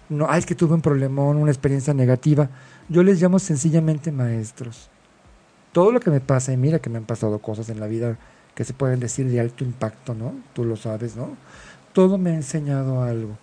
[0.10, 2.50] No, ah, es que tuve un problemón, una experiencia negativa.
[2.88, 4.90] Yo les llamo sencillamente maestros.
[5.72, 8.18] Todo lo que me pasa, y mira que me han pasado cosas en la vida
[8.56, 10.34] que se pueden decir de alto impacto, ¿no?
[10.54, 11.38] Tú lo sabes, ¿no?
[11.94, 13.38] Todo me ha enseñado algo.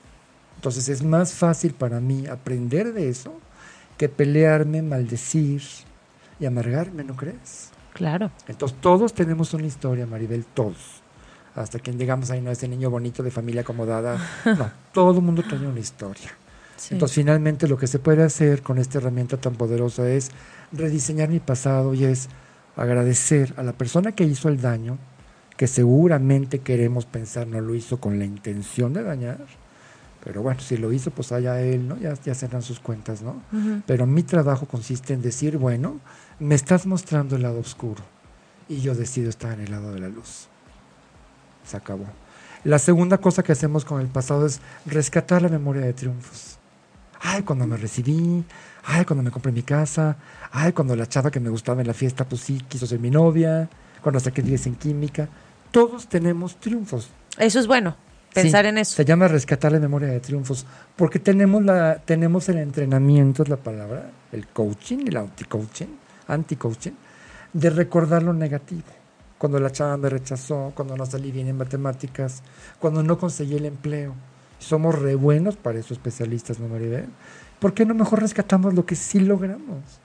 [0.57, 3.35] Entonces es más fácil para mí aprender de eso
[3.97, 5.63] que pelearme, maldecir
[6.39, 7.71] y amargarme, ¿no crees?
[7.95, 8.31] Claro.
[8.47, 11.03] Entonces todos tenemos una historia, Maribel, todos.
[11.55, 14.19] Hasta que digamos, ahí no, ese niño bonito de familia acomodada.
[14.45, 16.31] No, todo el mundo tiene una historia.
[16.77, 16.95] Sí.
[16.95, 20.31] Entonces finalmente lo que se puede hacer con esta herramienta tan poderosa es
[20.73, 22.29] rediseñar mi pasado y es
[22.77, 24.99] agradecer a la persona que hizo el daño,
[25.57, 29.39] que seguramente queremos pensar no lo hizo con la intención de dañar,
[30.23, 31.97] pero bueno, si lo hizo, pues allá él, ¿no?
[31.99, 33.43] Ya, ya serán sus cuentas, ¿no?
[33.53, 33.83] Ujú.
[33.87, 36.01] Pero mi trabajo consiste en decir, bueno,
[36.41, 38.03] me estás mostrando el lado oscuro
[38.69, 40.49] y yo decido estar en el lado de la luz.
[41.65, 42.07] Se acabó.
[42.65, 46.59] La segunda cosa que hacemos con el pasado es rescatar la memoria de triunfos.
[47.21, 48.45] Ay, cuando me recibí,
[48.85, 50.17] ay, cuando me compré mi casa,
[50.51, 53.11] ay, cuando la chava que me gustaba en la fiesta, pues sí, quiso ser mi
[53.11, 53.69] novia,
[54.03, 55.29] cuando saqué 10 en química.
[55.77, 57.11] Todos tenemos triunfos.
[57.37, 57.97] Eso es bueno,
[58.33, 58.95] pensar Sí, en eso.
[58.97, 60.65] Se llama rescatar la memoria de triunfos,
[60.97, 65.89] porque tenemos, la, tenemos el entrenamiento, es la palabra, el coaching, el anti-coaching,
[66.29, 66.93] anti-coaching,
[67.53, 68.85] de recordar lo negativo.
[69.37, 72.43] Cuando la chava me rechazó, cuando no salí bien en matemáticas,
[72.79, 74.15] cuando no conseguí el empleo.
[74.59, 77.05] Somos re buenos para eso, especialistas, ¿no, Maribel?
[77.59, 80.01] ¿Por qué no mejor rescatamos lo que sí logramos?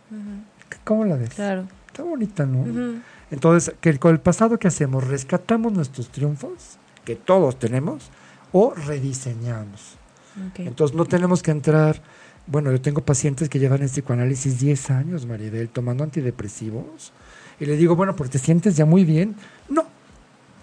[0.83, 1.29] ¿Cómo la ves?
[1.29, 1.65] Claro.
[1.87, 2.59] Está bonita, ¿no?
[2.59, 2.99] Ujú.
[3.31, 8.09] Entonces, que con el pasado que hacemos, rescatamos nuestros triunfos, que todos tenemos,
[8.51, 9.95] o rediseñamos.
[10.49, 10.59] Ok.
[10.59, 12.01] Entonces, no tenemos que entrar.
[12.45, 17.13] Bueno, yo tengo pacientes que llevan en psicoanálisis 10 años, Maribel, tomando antidepresivos.
[17.59, 19.35] Y le digo, bueno, porque te sientes ya muy bien.
[19.69, 19.85] No,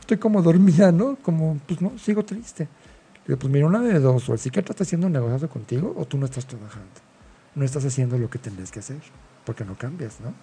[0.01, 1.17] estoy como dormida, ¿no?
[1.23, 2.65] Como, pues no, sigo triste.
[2.65, 5.95] Le digo, pues mira, una de dos, o el psiquiatra está haciendo un negocio contigo,
[5.97, 6.89] o tú no estás trabajando.
[7.55, 9.01] No estás haciendo lo que tendrías que hacer,
[9.45, 10.35] porque no cambias, ¿no?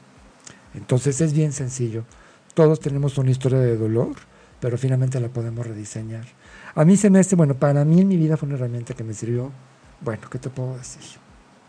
[0.76, 2.04] Entonces es bien sencillo.
[2.54, 4.14] Todos tenemos una historia de dolor,
[4.60, 6.26] pero finalmente la podemos rediseñar.
[6.74, 9.04] A mí se me hace, bueno, para mí en mi vida fue una herramienta que
[9.04, 9.52] me sirvió.
[10.02, 11.02] Bueno, ¿qué te puedo decir?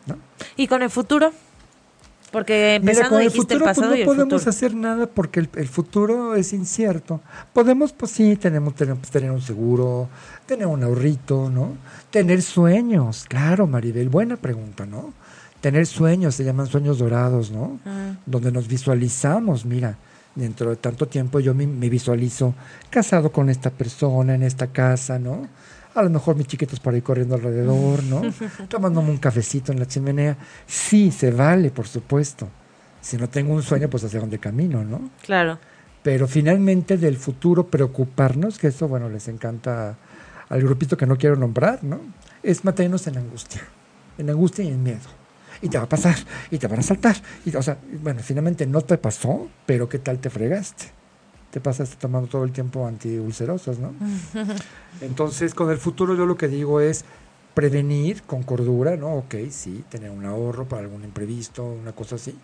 [0.07, 0.17] ¿No?
[0.57, 1.33] ¿Y con el futuro?
[2.33, 4.51] Porque Mira, empezando con el dijiste futuro el pasado pues, y no el podemos futuro.
[4.51, 7.21] hacer nada porque el, el futuro es incierto.
[7.53, 10.09] Podemos, pues sí, tenemos, tenemos tener un seguro,
[10.45, 11.77] tener un ahorrito, ¿no?
[12.11, 15.13] Tener sueños, claro, Maribel, buena pregunta, ¿no?
[15.67, 17.81] Tener sueños, se llaman sueños dorados, ¿no?
[17.85, 18.19] Mm.
[18.25, 19.99] Donde nos visualizamos, mira,
[20.37, 22.55] dentro de tanto tiempo yo me, me visualizo
[22.89, 25.49] casado con esta persona, en esta casa, ¿no?
[25.93, 28.23] A lo mejor mis chiquitos por ahí corriendo alrededor, ¿no?
[28.69, 30.37] Tomándome un cafecito en la chimenea.
[30.69, 32.49] Sí, se vale, por supuesto.
[33.01, 35.11] Si no tengo un sueño, pues hacia dónde camino, ¿no?
[35.21, 35.59] Claro.
[36.05, 39.99] Pero finalmente del futuro preocuparnos, que eso, bueno, les encanta
[40.49, 41.99] al grupito que no quiero nombrar, ¿no?
[42.45, 43.63] Es mantenernos en angustia,
[44.17, 45.26] en angustia y en miedo.
[45.63, 46.17] Y te va a pasar,
[46.51, 47.17] y te van a saltar.
[47.45, 50.87] Y, o sea, bueno, finalmente no te pasó, pero ¿qué tal te fregaste?
[51.51, 53.95] Te pasaste tomando todo el tiempo antiulcerosos, ¿no?
[55.01, 57.05] Entonces, con el futuro yo lo que digo es
[57.55, 59.15] prevenir con cordura, ¿no?
[59.15, 62.39] Ok, sí, tener un ahorro para algún imprevisto, una cosa así.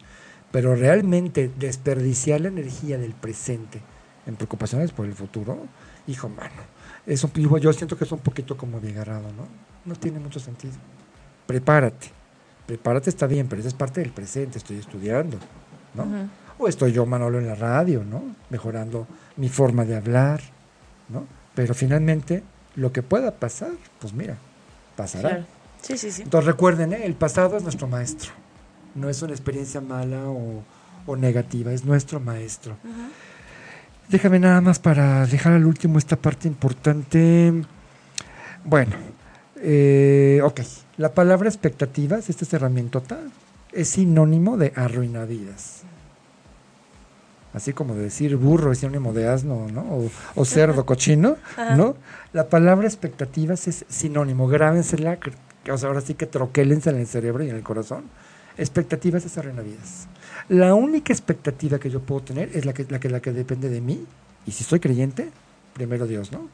[0.51, 3.81] Pero realmente desperdiciar la energía del presente
[4.27, 5.67] en preocupaciones por el futuro,
[6.07, 6.63] hijo, mano,
[7.07, 9.47] eso digo, yo siento que es un poquito como bien agarrado, ¿no?
[9.85, 10.75] No tiene mucho sentido.
[11.47, 12.22] Prepárate.
[12.73, 15.37] Prepárate está bien, pero esa es parte del presente, estoy estudiando,
[15.93, 16.07] ¿no?
[16.57, 18.35] O estoy yo, Manolo, en la radio, ¿no?
[18.49, 19.07] Mejorando
[19.37, 20.41] mi forma de hablar,
[21.11, 21.27] ¿no?
[21.55, 22.43] Pero finalmente,
[22.77, 24.39] lo que pueda pasar, pues mira,
[24.97, 25.29] pasará.
[25.29, 25.45] Claro.
[25.83, 26.23] Sí, sí, sí.
[26.23, 27.05] Entonces recuerden, ¿eh?
[27.05, 28.31] el pasado es nuestro maestro.
[28.95, 30.65] No es una experiencia mala o,
[31.05, 32.79] o negativa, es nuestro maestro.
[34.09, 37.53] Déjame nada más para dejar al último esta parte importante.
[38.65, 38.97] Bueno,
[39.57, 40.61] eh, ok.
[40.99, 43.19] La palabra expectativas, esta es herramientota,
[43.73, 45.83] es sinónimo de arruinavidas.
[47.55, 49.83] Así como de decir burro es sinónimo de asno, ¿no?
[49.83, 51.37] O, o cerdo cochino,
[51.77, 51.97] ¿no?
[52.33, 54.49] La palabra expectativas es sinónimo.
[54.49, 55.19] Grábensela,
[55.71, 58.05] o sea, ahora sí que troquélensela en el cerebro y en el corazón.
[58.57, 60.09] Expectativas es arruinavidas.
[60.49, 63.69] La única expectativa que yo puedo tener es la que, la que, la que depende
[63.69, 64.07] de mí.
[64.47, 65.31] Y si soy creyente,
[65.73, 66.49] primero Dios, ¿no?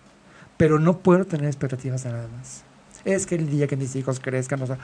[0.56, 2.64] Pero no puedo tener expectativas a nada más.
[3.08, 4.78] Es que el día que mis hijos crezcan, o, sea,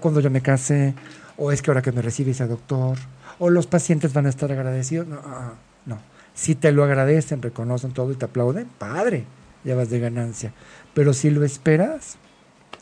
[0.00, 0.94] cuando yo me case,
[1.36, 2.96] o es que ahora que me recibe ese doctor,
[3.40, 5.08] o los pacientes van a estar agradecidos.
[5.08, 5.98] No, ah, no.
[6.34, 9.24] Si te lo agradecen, reconocen todo y te aplauden, padre,
[9.64, 10.52] ya vas de ganancia.
[10.94, 12.16] Pero si lo esperas,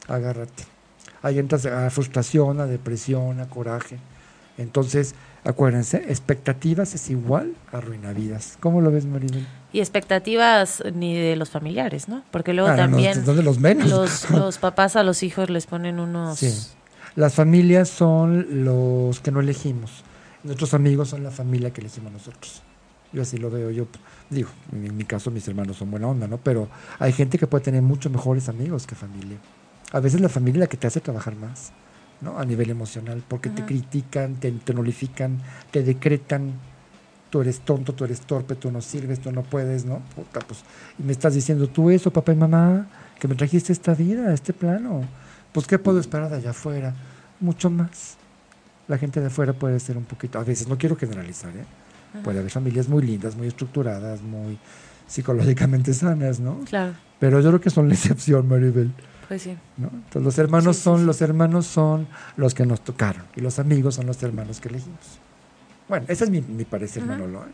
[0.08, 0.64] agárrate.
[1.22, 3.96] Ahí entras a frustración, a depresión, a coraje.
[4.58, 8.56] Entonces, acuérdense, expectativas es igual a arruinavidas.
[8.60, 9.46] ¿Cómo lo ves, Maribel?
[9.72, 12.22] Y expectativas ni de los familiares, ¿no?
[12.30, 13.88] Porque luego Ah, no, no, también de los menos.
[13.88, 16.38] los, los papás a los hijos les ponen unos...
[16.38, 16.52] Sí.
[17.14, 20.02] Las familias son los que no elegimos.
[20.44, 22.62] Nuestros amigos son la familia que elegimos nosotros.
[23.12, 23.70] Yo así lo veo.
[23.70, 23.86] Yo
[24.30, 26.38] digo, en mi caso mis hermanos son buena onda, ¿no?
[26.38, 29.36] Pero hay gente que puede tener mucho mejores amigos que familia.
[29.92, 31.72] A veces la familia es la que te hace trabajar más,
[32.22, 32.38] ¿no?
[32.38, 35.38] A nivel emocional, porque te critican, te, te nulifican,
[35.70, 36.52] te decretan.
[37.30, 40.00] Tú eres tonto, tú eres torpe, tú no sirves, tú no puedes, ¿no?
[40.14, 40.60] Puta, pues,
[40.98, 42.86] y me estás diciendo tú eso, papá y mamá,
[43.18, 45.02] que me trajiste esta vida, a este plano.
[45.52, 46.94] Pues, ¿qué puedo esperar de allá afuera?
[47.40, 48.16] Mucho más.
[48.86, 51.64] La gente de afuera puede ser un poquito, a veces, no quiero generalizar, ¿eh?
[52.22, 54.58] Puede haber familias muy lindas, muy estructuradas, muy
[55.06, 56.60] psicológicamente sanas, ¿no?
[56.66, 58.92] Claro, Pero yo creo que son la excepción, Maribel.
[59.32, 59.56] Pues sí.
[59.78, 59.88] ¿no?
[59.88, 62.06] Entonces los hermanos Sí, son, los hermanos son
[62.36, 64.98] los que nos tocaron y los amigos son los hermanos que elegimos.
[65.88, 67.02] Bueno, ese es mi, mi parecer.
[67.02, 67.40] Manolo.
[67.40, 67.52] ¿eh?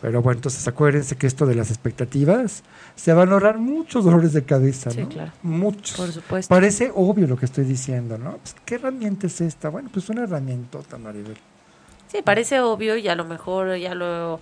[0.00, 2.62] Pero bueno, entonces acuérdense que esto de las expectativas
[2.96, 5.08] se van a ahorrar muchos dolores de cabeza, Sí, ¿no?
[5.10, 5.32] claro.
[5.42, 5.96] Muchos.
[5.98, 6.48] Por supuesto.
[6.48, 8.38] Parece obvio lo que estoy diciendo, ¿no?
[8.38, 9.68] Pues, ¿Qué herramienta es esta?
[9.68, 11.36] Bueno, pues una herramientota, Maribel.
[12.08, 14.40] Sí, parece obvio y a lo mejor ya lo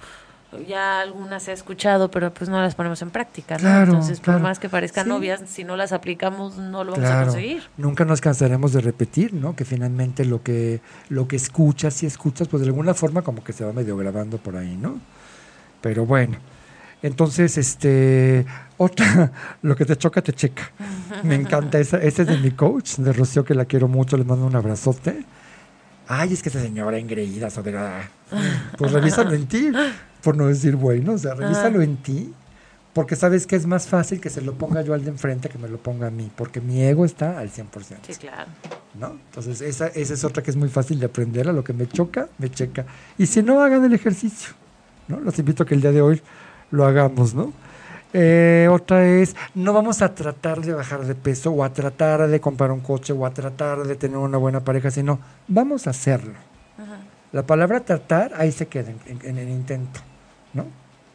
[0.66, 3.60] ya algunas he escuchado, pero pues no las ponemos en práctica, ¿no?
[3.60, 5.10] Claro, Entonces, por más que parezcan Sí.
[5.12, 7.62] obvias, si no las aplicamos no lo vamos a conseguir.
[7.76, 9.54] nunca nos cansaremos de repetir, ¿no?
[9.54, 13.52] Que finalmente lo que lo que escuchas, si escuchas, pues de alguna forma como que
[13.52, 14.98] se va medio grabando por ahí, ¿no?
[15.80, 16.36] Pero bueno,
[17.02, 18.44] entonces, este,
[18.76, 19.32] otra,
[19.62, 20.70] lo que te choca, te checa.
[21.22, 24.24] Me encanta esa, ese es de mi coach, de Rocío, que la quiero mucho, le
[24.24, 25.24] mando un abrazote.
[26.08, 28.10] Ay, es que esa señora engreída, soberana.
[28.76, 29.70] Pues revísalo en ti,
[30.22, 32.32] por no decir bueno, o sea, revísalo en ti,
[32.92, 35.58] porque sabes que es más fácil que se lo ponga yo al de enfrente que
[35.58, 37.98] me lo ponga a mí, porque mi ego está al 100%.
[38.06, 38.50] Sí, claro.
[38.98, 39.10] ¿no?
[39.12, 41.86] Entonces, esa, esa es otra que es muy fácil de aprender, a lo que me
[41.86, 42.84] choca, me checa.
[43.16, 44.52] Y si no, hagan el ejercicio,
[45.08, 45.20] ¿no?
[45.20, 46.20] Los invito a que el día de hoy
[46.72, 47.52] lo hagamos, ¿no?
[48.12, 52.40] Eh, otra es, no vamos a tratar de bajar de peso o a tratar de
[52.40, 56.34] comprar un coche o a tratar de tener una buena pareja, sino vamos a hacerlo.
[57.32, 60.00] La palabra tratar ahí se queda en, en- en el intento,
[60.54, 60.64] ¿no?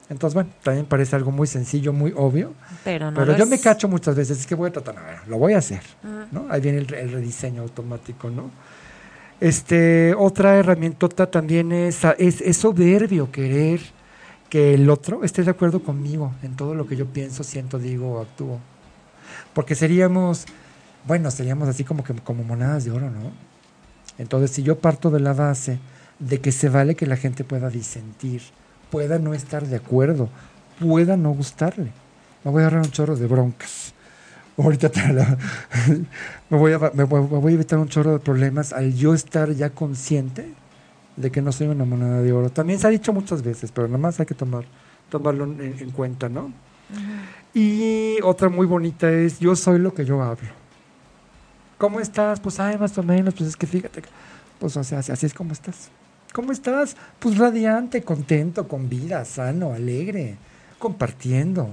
[0.10, 3.50] Entonces, bueno, también parece algo muy sencillo, muy obvio, Pero no pero yo es.
[3.50, 6.28] me cacho muchas veces, es que voy a tratar, no, lo voy a hacer, Ujú.
[6.32, 6.46] ¿no?
[6.52, 8.52] Ahí viene el, re- el rediseño automático, ¿no?
[9.42, 13.82] Este, otra herramientota también es, es, es soberbio querer
[14.50, 18.14] que el otro esté de acuerdo conmigo en todo lo que yo pienso, siento, digo
[18.14, 18.60] o actúo.
[19.54, 20.46] Porque seríamos,
[21.06, 23.32] bueno, seríamos así como que como monadas de oro, ¿no?
[24.18, 25.80] Entonces, si yo parto de la base
[26.20, 28.42] de que se vale que la gente pueda disentir,
[28.96, 30.30] pueda no estar de acuerdo,
[30.80, 31.92] pueda no gustarle,
[32.46, 33.94] me voy a agarrar un chorro de broncas.
[34.58, 35.38] Ahorita te la-
[36.50, 39.70] me, voy a, me, voy, a evitar un chorro de problemas al yo estar ya
[39.72, 40.48] consciente
[41.18, 42.50] de que no soy una moneda de oro.
[42.50, 44.64] También se ha dicho muchas veces, pero nada más hay que tomar,
[45.10, 46.54] tomarlo en, en cuenta, ¿no?
[47.54, 50.48] Y otra muy bonita es, yo soy lo que yo hablo.
[51.78, 52.40] ¿Cómo estás?
[52.40, 54.04] Pues, ay, más o menos, pues es que fíjate,
[54.58, 55.90] pues, o sea, así- así es como estás.
[56.36, 56.98] ¿Cómo estás?
[57.18, 60.36] Pues radiante, contento, con vida, sano, alegre,
[60.78, 61.70] compartiendo,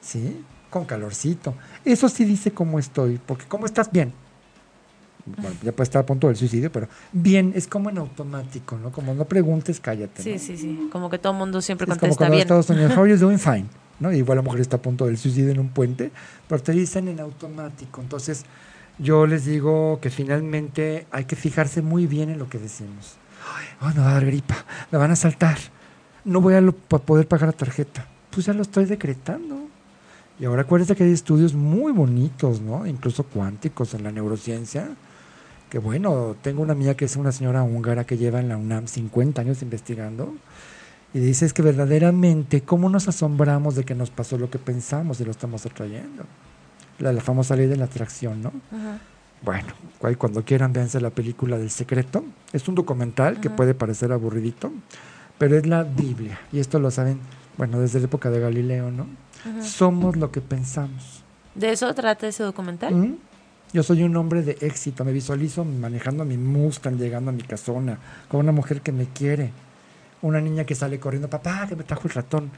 [0.00, 0.44] ¿sí?
[0.68, 1.54] Con calorcito.
[1.84, 3.92] Eso sí dice cómo estoy, porque ¿cómo estás?
[3.92, 4.12] Bien.
[5.24, 8.90] Bueno, ya puede estar a punto del suicidio, pero bien, es como en automático, ¿no?
[8.90, 10.24] Como no preguntes, cállate.
[10.24, 10.38] Sí, ¿no?
[10.40, 10.88] sí, sí.
[10.90, 12.42] Como que todo el mundo siempre Es contesta bien.
[12.42, 13.38] Estados Unidos, how are you doing?
[13.38, 13.66] Fine.
[14.00, 14.12] ¿no?
[14.12, 16.10] Igual la mujer está a punto del suicidio en un puente,
[16.48, 18.00] pero te dicen en automático.
[18.00, 18.44] Entonces,
[18.98, 23.18] yo les digo que finalmente hay que fijarse muy bien en lo que decimos.
[23.80, 25.58] Ay, me va a dar gripa, me van a saltar,
[26.24, 26.62] no voy a
[26.98, 28.06] poder pagar la tarjeta.
[28.30, 29.68] Pues ya lo estoy decretando.
[30.40, 32.86] Y ahora acuérdense que hay estudios muy bonitos, ¿no?
[32.86, 34.88] Incluso cuánticos en la neurociencia.
[35.70, 38.88] Que bueno, tengo una amiga que es una señora húngara que lleva en la UNAM
[38.88, 40.34] 50 años investigando.
[41.12, 45.20] Y dice es que verdaderamente, ¿cómo nos asombramos de que nos pasó lo que pensamos
[45.20, 46.24] y lo estamos atrayendo?
[46.98, 48.48] La, la famosa ley de la atracción, ¿no?
[48.48, 48.98] Ujú.
[49.44, 49.68] Bueno,
[50.16, 52.24] cuando quieran véanse la película del secreto.
[52.52, 54.72] Es un documental que puede parecer aburridito,
[55.38, 56.38] pero es la Biblia.
[56.52, 57.20] Y esto lo saben,
[57.56, 59.06] bueno, desde la época de Galileo, ¿no?
[59.62, 61.22] Somos lo que pensamos.
[61.54, 62.94] ¿De eso trata ese documental?
[62.94, 63.16] ¿Mm?
[63.72, 67.98] Yo soy un hombre de éxito, me visualizo manejando mi Mustang, llegando a mi casona,
[68.28, 69.50] con una mujer que me quiere,
[70.22, 72.50] una niña que sale corriendo, papá, que me trajo el ratón.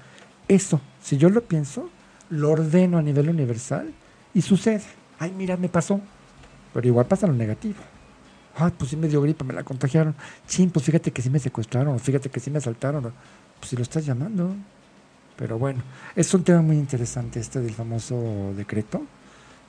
[0.46, 1.88] Eso, si yo lo pienso,
[2.28, 3.92] lo ordeno a nivel universal
[4.34, 4.82] y sucede.
[5.18, 6.00] Ay, mira, me pasó.
[6.76, 7.78] Pero igual pasa lo negativo.
[8.54, 10.14] Ay, pues sí me dio gripa, me la contagiaron.
[10.46, 13.14] Chin, pues fíjate que sí me secuestraron, fíjate que sí me asaltaron.
[13.58, 14.54] Pues si lo estás llamando.
[15.38, 15.82] Pero bueno,
[16.14, 19.00] es un tema muy interesante este del famoso decreto.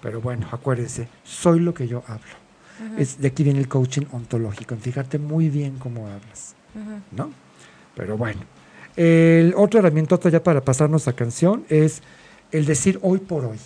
[0.01, 2.97] Pero bueno, acuérdense, soy lo que yo hablo.
[2.97, 6.55] Es, de aquí viene el coaching ontológico, en fijarte muy bien cómo hablas.
[7.13, 7.31] ¿no?
[7.95, 8.41] Pero bueno,
[8.97, 12.01] el otra herramienta ya para pasarnos a canción es
[12.51, 13.57] el decir hoy por hoy.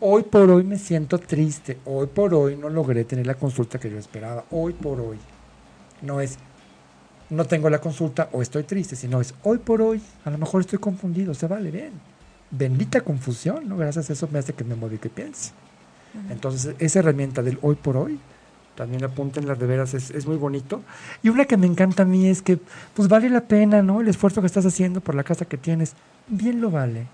[0.00, 3.90] Hoy por hoy me siento triste, hoy por hoy no logré tener la consulta que
[3.90, 5.18] yo esperaba, hoy por hoy.
[6.02, 6.38] No es
[7.30, 10.60] no tengo la consulta o estoy triste, sino es hoy por hoy, a lo mejor
[10.60, 11.92] estoy confundido, se vale bien.
[12.50, 13.76] Bendita confusión, ¿no?
[13.76, 15.50] Gracias a eso me hace que me modifique y piense.
[16.30, 18.20] Entonces, esa herramienta del hoy por hoy,
[18.76, 20.80] también apúntenla de veras, es, es muy bonito.
[21.24, 22.58] Y una que me encanta a mí es que,
[22.94, 24.00] pues vale la pena, ¿no?
[24.00, 25.94] El esfuerzo que estás haciendo por la casa que tienes,
[26.28, 27.08] bien lo vale.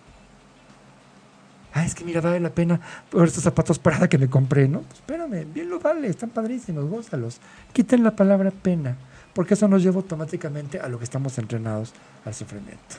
[1.77, 4.81] Ah, es que mira, vale la pena por estos zapatos Prada que me compré, ¿no?
[4.83, 7.41] Pues espérame, bien lo vale, están padrísimos, gózalos.
[7.73, 8.97] Quiten la palabra pena,
[9.33, 11.93] porque eso nos lleva automáticamente a lo que estamos entrenados,
[12.25, 12.95] al sufrimiento.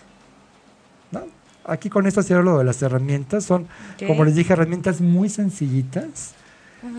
[1.11, 1.21] ¿No?
[1.63, 3.67] Aquí con esto cierro lo de las herramientas, son,
[4.07, 6.33] como les dije, herramientas muy sencillitas.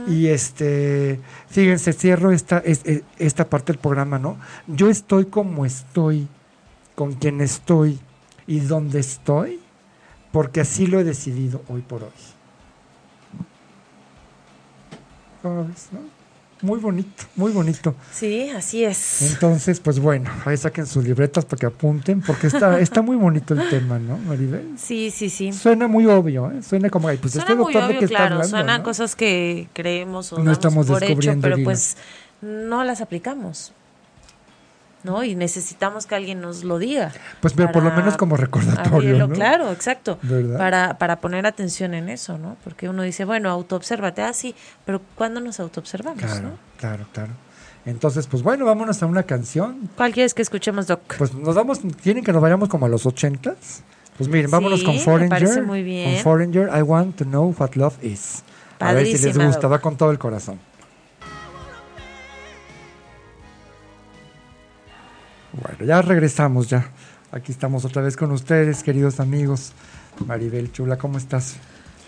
[0.09, 4.37] Y este, fíjense, cierro esta, es- es- esta parte del programa, ¿no?
[4.67, 6.27] Yo estoy como estoy,
[6.97, 8.01] con quien estoy,
[8.49, 9.61] y donde estoy,
[10.37, 12.11] porque así lo he decidido hoy por hoy.
[15.41, 16.01] ¿Cómo ves, no?
[16.61, 17.95] Muy bonito, muy bonito.
[18.13, 19.33] Sí, así es.
[19.33, 23.55] Entonces, pues bueno, ahí saquen sus libretas para que apunten, porque está, está muy bonito
[23.55, 24.75] el tema, ¿no, Maribel?
[24.77, 25.55] Sí, sí, sí.
[25.55, 26.63] Suena muy obvio, ¿eh?
[26.63, 28.85] Suena como, ay, pues Suena este muy doctor de qué está hablando, Suenan ¿no?
[28.85, 31.97] cosas que creemos o No damos estamos por hecho, descubriendo pero pues
[32.43, 33.73] no las aplicamos.
[35.07, 35.23] ¿No?
[35.23, 37.13] Y necesitamos que alguien nos lo diga.
[37.41, 39.35] Pues mira, por lo menos como recordatorio, abrirlo, ¿no?
[39.35, 40.19] Claro, exacto.
[40.23, 40.59] ¿Verdad?
[40.59, 42.57] Para, para poner atención en eso, ¿no?
[42.65, 44.55] Porque uno dice, bueno, autoobsérvate, ah, sí,
[44.85, 46.59] pero ¿cuándo nos autoobservamos, Claro, no?
[46.77, 47.33] claro, claro.
[47.85, 49.89] Entonces, pues bueno, vámonos a una canción.
[49.97, 51.01] ¿Cuál quieres que escuchemos, Doc?
[51.19, 53.85] Pues nos vamos, tienen que nos vayamos como a los ochentas.
[54.19, 55.29] Pues miren, vámonos Sí, con me Foreigner.
[55.41, 56.15] parece muy bien.
[56.15, 58.43] Con Foreigner, I want to know what love is.
[58.81, 59.73] A ver si les gusta, Doc.
[59.73, 60.59] va con todo el corazón.
[65.63, 66.91] Bueno, ya regresamos ya.
[67.33, 69.73] Aquí estamos otra vez con ustedes, queridos amigos.
[70.27, 71.57] Maribel Chula, ¿cómo estás?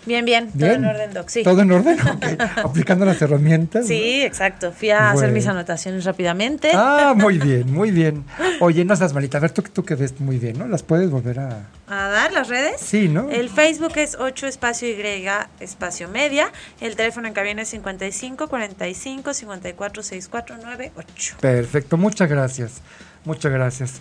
[0.05, 1.43] Bien, bien, todo en orden, Doc, sí.
[1.43, 1.97] ¿Todo en orden?
[2.63, 3.85] Aplicando las herramientas.
[3.85, 4.71] Sí, exacto.
[4.71, 6.71] Fui a hacer mis anotaciones rápidamente.
[6.73, 8.23] Ah, muy bien, muy bien.
[8.61, 9.37] Oye, no seas malita.
[9.37, 10.67] A ver, tú, tú que ves muy bien, ¿no?
[10.67, 11.67] ¿Las puedes volver a...?
[11.87, 12.79] A dar las redes.
[12.79, 13.29] Sí, ¿no?
[13.29, 15.27] El Facebook es 8 espacio Y
[15.59, 16.51] espacio media.
[16.79, 21.35] El teléfono en cabina es 55 45 54 64 98.
[21.41, 22.81] Perfecto, muchas gracias.
[23.29, 23.93] Muchas gracias.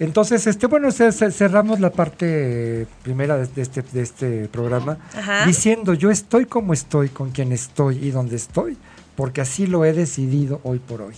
[0.00, 4.98] Entonces, este, bueno, ce- ce- cerramos la parte primera de, de este, de este programa
[5.16, 5.46] Ajá.
[5.46, 8.76] diciendo yo estoy como estoy, con quien estoy y donde estoy,
[9.14, 11.14] porque así lo he decidido hoy por hoy.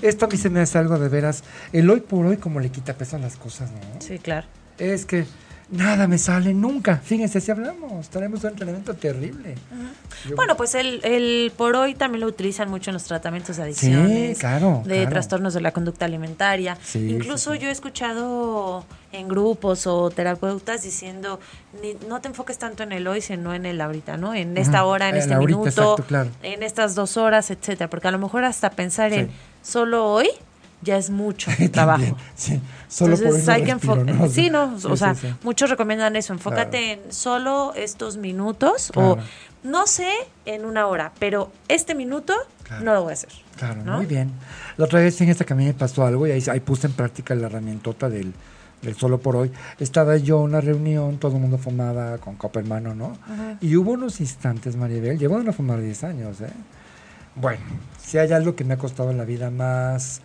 [0.00, 2.70] Esto a mí se me hace algo de veras, el hoy por hoy como le
[2.70, 4.00] quita peso a las cosas, ¿no?
[4.00, 4.46] Sí, claro.
[4.78, 5.26] Es que
[5.70, 6.96] nada me sale nunca.
[6.96, 9.54] Fíjense, si hablamos, tenemos un entrenamiento terrible.
[10.34, 14.36] Bueno, pues el, el por hoy también lo utilizan mucho en los tratamientos de adicciones,
[14.36, 15.10] Sí, claro, de claro.
[15.10, 16.76] trastornos de la conducta alimentaria.
[16.82, 21.38] Sí, Incluso sí, yo he escuchado en grupos o terapeutas diciendo,
[21.82, 24.34] ni- no te enfoques tanto en el hoy, sino en el ahorita, ¿no?
[24.34, 26.30] En esta hora, en el este ahorita, minuto, exacto, claro.
[26.42, 27.88] en estas dos horas, etcétera.
[27.88, 29.30] Porque a lo mejor hasta pensar en
[29.62, 30.28] solo hoy
[30.82, 32.16] ya es mucho También, trabajo.
[32.34, 33.74] sí, solo por Entonces eso hay que.
[33.74, 34.28] ¿no?
[34.28, 35.34] Sí, no, Sí, o sea, sí, sí.
[35.42, 36.32] muchos recomiendan eso.
[36.32, 39.12] Enfócate en solo estos minutos Claro.
[39.12, 39.18] o
[39.64, 40.10] no sé
[40.46, 42.84] en una hora, pero este minuto Claro.
[42.84, 43.30] no lo voy a hacer.
[43.56, 43.96] Claro, ¿no?
[43.96, 44.30] muy bien.
[44.76, 46.92] La otra vez en esta a mí me pasó algo y ahí, ahí puse en
[46.92, 48.32] práctica la herramientota del,
[48.82, 49.50] del solo por hoy.
[49.80, 53.16] Estaba yo en una reunión, todo el mundo fumaba con copa en mano, ¿no?
[53.60, 56.50] Y hubo unos instantes, Maribel, llevo de no fumar 10 años, ¿eh?
[57.34, 57.62] Bueno,
[58.00, 60.20] si hay algo que me ha costado en la vida más,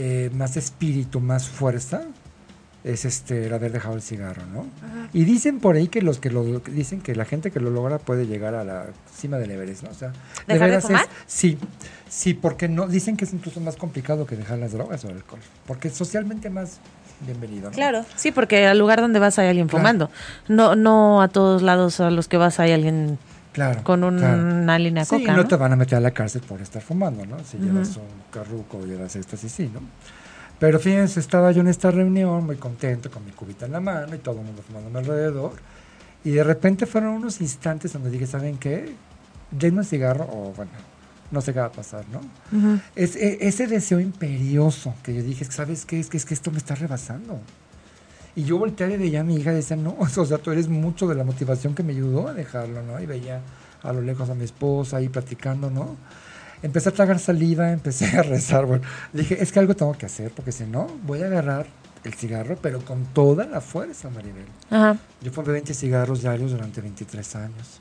[0.00, 2.02] eh, más espíritu, más fuerza,
[2.84, 4.64] es este el haber dejado el cigarro, ¿no?
[5.12, 7.98] Y dicen por ahí que los que lo dicen que la gente que lo logra
[7.98, 9.90] puede llegar a la cima del Everest, ¿no?
[9.90, 10.12] O sea,
[10.46, 11.06] ¿Dejar de es- fumar?
[11.26, 11.58] sí,
[12.08, 15.16] sí, porque no dicen que es incluso más complicado que dejar las drogas o el
[15.16, 16.78] alcohol, porque es socialmente más
[17.26, 17.74] bienvenido, ¿no?
[17.74, 19.80] Claro, sí, porque al lugar donde vas hay alguien Claro.
[19.82, 20.10] fumando.
[20.46, 23.18] No, no a todos lados a los que vas hay alguien
[23.58, 23.82] Claro.
[23.82, 24.42] con un- claro.
[24.42, 25.48] una línea Sí, coca, no, ¿no?
[25.48, 27.38] te van a meter a la cárcel por estar fumando, ¿no?
[27.44, 29.80] Si llevas un carruco o llevas éxtasis, sí, ¿no?
[30.60, 34.14] Pero fíjense, estaba yo en esta reunión muy contento con mi cubita en la mano
[34.14, 35.52] y todo el mundo fumando a mi alrededor.
[36.24, 38.92] Y de repente fueron unos instantes donde dije, ¿saben qué?
[39.50, 40.72] Denme un cigarro o bueno,
[41.30, 42.18] no sé qué va a pasar, ¿no?
[42.56, 42.80] Ujú.
[42.96, 46.00] Es, e- ese deseo imperioso que yo dije, ¿sabes qué?
[46.00, 47.40] Es que, es que esto me está rebasando.
[48.38, 50.68] Y yo volteé y veía a mi hija y decía, no, o sea, tú eres
[50.68, 53.00] mucho de la motivación que me ayudó a dejarlo, ¿no?
[53.00, 53.40] Y veía
[53.82, 55.96] a lo lejos a mi esposa ahí platicando, ¿no?
[56.62, 60.30] Empecé a tragar saliva, empecé a rezar, bueno, dije, es que algo tengo que hacer,
[60.30, 61.66] porque si no, voy a agarrar
[62.04, 64.46] el cigarro, pero con toda la fuerza, Maribel.
[64.70, 64.96] Ajá.
[65.20, 67.80] Yo fumé 20 cigarros diarios durante 23 años.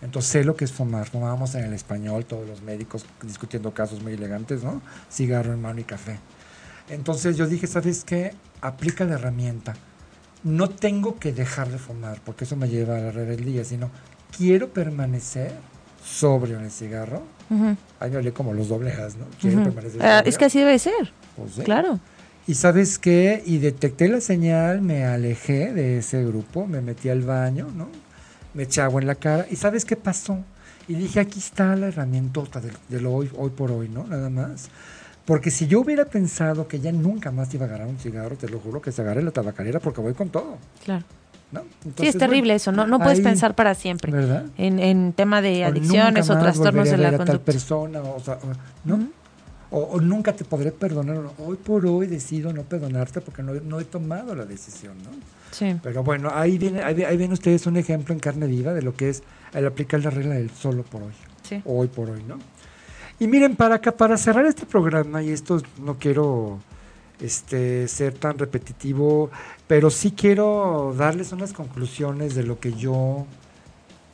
[0.00, 1.10] Entonces sé lo que es fumar.
[1.10, 4.80] Fumábamos en el español, todos los médicos discutiendo casos muy elegantes, ¿no?
[5.12, 6.18] Cigarro en mano y café.
[6.88, 8.32] Entonces yo dije, ¿sabes qué?
[8.62, 9.74] Aplica la herramienta.
[10.42, 13.90] No tengo que dejar de fumar, porque eso me lleva a la rebeldía, sino
[14.36, 15.52] quiero permanecer
[16.04, 17.22] sobrio en el cigarro.
[17.50, 17.76] Ujú.
[17.98, 19.26] Ahí me hablé como los doblejas, ¿no?
[19.40, 20.30] Quiero permanecer Ah, sobrio.
[20.30, 22.00] es que así debe ser, Pues claro.
[22.46, 27.20] Y sabes qué, y detecté la señal, me alejé de ese grupo, me metí al
[27.22, 27.88] baño, ¿no?
[28.54, 30.38] Me eché agua en la cara, y ¿sabes qué pasó?
[30.88, 34.04] Y dije, aquí está la herramienta de, de lo hoy, hoy por hoy, ¿no?
[34.06, 34.68] Nada más.
[35.30, 38.48] Porque si yo hubiera pensado que ya nunca más iba a agarrar un cigarro, te
[38.48, 41.04] lo juro que se agarre la tabacalera porque voy con todo, Claro.
[41.52, 41.60] ¿no?
[41.60, 44.10] Sí, Entonces, es terrible bueno, eso, no, no puedes ahí- pensar para siempre.
[44.10, 44.46] ¿Verdad?
[44.58, 47.44] En, en tema de adicciones o trastornos de la ver a tal conducta.
[47.52, 48.38] persona, o, sea,
[48.84, 49.08] ¿no?
[49.70, 51.20] o, o nunca te podré perdonar.
[51.38, 55.10] Hoy por hoy decido no perdonarte porque no, he- no he tomado la decisión, ¿no?
[55.52, 55.76] Sí.
[55.80, 58.96] Pero bueno, ahí viene, ahí, ahí ven ustedes un ejemplo en carne viva de lo
[58.96, 59.22] que es
[59.54, 61.12] el aplicar la regla del solo por hoy,
[61.48, 61.62] Sí.
[61.66, 62.38] hoy por hoy, ¿no?
[63.20, 66.58] Y miren, para acá, para cerrar este programa, y esto no quiero
[67.20, 69.30] este, ser tan repetitivo,
[69.66, 73.26] pero sí quiero darles unas conclusiones de lo que yo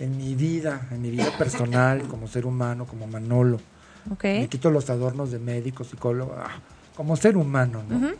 [0.00, 3.60] en mi vida, en mi vida personal, como ser humano, como Manolo,
[4.22, 6.50] me quito los adornos de médico, psicólogo, ah,
[6.96, 8.10] como ser humano, ¿no?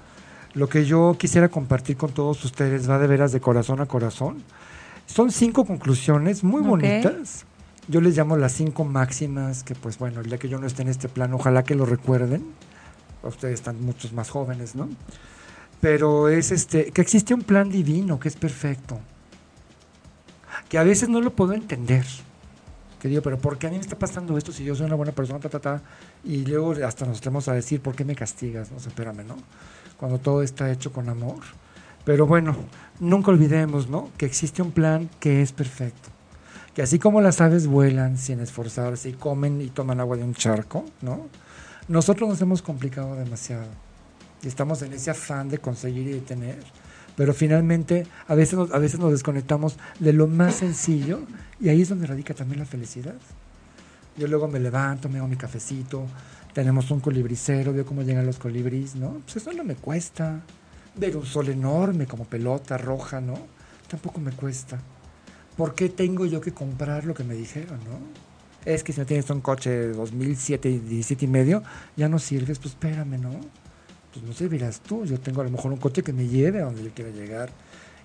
[0.54, 4.42] Lo que yo quisiera compartir con todos ustedes va de veras de corazón a corazón.
[5.06, 7.44] Son cinco conclusiones muy bonitas.
[7.88, 10.82] Yo les llamo las cinco máximas que, pues bueno, el día que yo no esté
[10.82, 12.54] en este plano, ojalá que lo recuerden
[13.28, 14.88] ustedes están muchos más jóvenes, ¿no?
[15.80, 18.98] Pero es este, que existe un plan divino que es perfecto,
[20.68, 22.06] que a veces no lo puedo entender.
[23.00, 24.94] Que digo, pero ¿por qué a mí me está pasando esto si yo soy una
[24.94, 25.82] buena persona, ta, ta, ta?
[26.24, 28.72] Y luego hasta nos tenemos a decir, ¿por qué me castigas?
[28.72, 29.36] No sé, espérame, ¿no?
[29.98, 31.40] Cuando todo está hecho con amor.
[32.04, 32.56] Pero bueno,
[32.98, 34.10] nunca olvidemos, ¿no?
[34.16, 36.15] Que existe un plan que es perfecto.
[36.76, 40.34] Que así como las aves vuelan sin esforzarse y comen y toman agua de un
[40.34, 41.26] charco, ¿no?
[41.88, 43.64] Nosotros nos hemos complicado demasiado
[44.42, 46.58] y estamos en ese afán de conseguir y de tener,
[47.16, 51.20] pero finalmente a veces, nos, a veces nos desconectamos de lo más sencillo
[51.58, 53.14] y ahí es donde radica también la felicidad.
[54.18, 56.04] Yo luego me levanto, me hago mi cafecito,
[56.52, 59.22] tenemos un colibricero, veo cómo llegan los colibríes, ¿no?
[59.24, 60.42] Pues eso no me cuesta.
[60.94, 63.38] Ver un sol enorme como pelota roja, ¿no?
[63.88, 64.78] Tampoco me cuesta.
[65.56, 68.26] ¿Por qué tengo yo que comprar lo que me dijeron, no?
[68.66, 71.62] es que si no tienes un coche de 2007 y 17 y medio,
[71.96, 73.30] ya no sirves, pues espérame, ¿no?
[74.12, 76.64] Pues no servirás tú, yo tengo a lo mejor un coche que me lleve a
[76.64, 77.50] donde yo quiera llegar.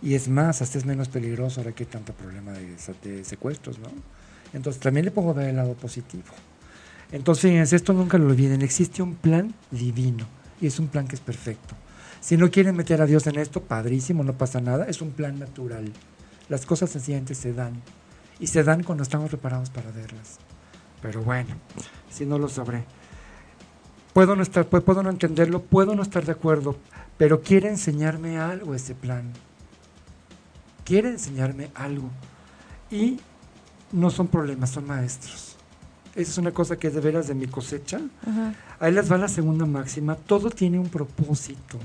[0.03, 3.87] Y es más, hasta es menos peligroso ahora que hay tanto problema de, secuestros, ¿no?
[4.53, 6.23] Entonces también le pongo ver el lado positivo.
[7.11, 10.25] Entonces, esto nunca lo olviden, existe un plan divino
[10.61, 11.75] y es un plan que es perfecto.
[12.19, 15.39] Si no quieren meter a Dios en esto, padrísimo, no pasa nada, es un plan
[15.39, 15.91] natural.
[16.51, 17.81] Las cosas sencillamente se dan
[18.37, 20.37] y se dan cuando estamos preparados para verlas.
[21.01, 21.55] Pero bueno,
[22.09, 22.83] si no lo sabré.
[24.11, 26.75] Puedo no, estar, puedo no entenderlo, puedo no estar de acuerdo,
[27.17, 29.31] pero quiere enseñarme algo ese plan.
[30.83, 32.09] Quiere enseñarme algo.
[32.89, 33.21] Y
[33.93, 35.55] no son problemas, son maestros.
[36.15, 38.01] Esa es una cosa que es de veras de mi cosecha.
[38.77, 40.17] Ahí les va la segunda máxima.
[40.17, 41.79] Todo tiene un propósito.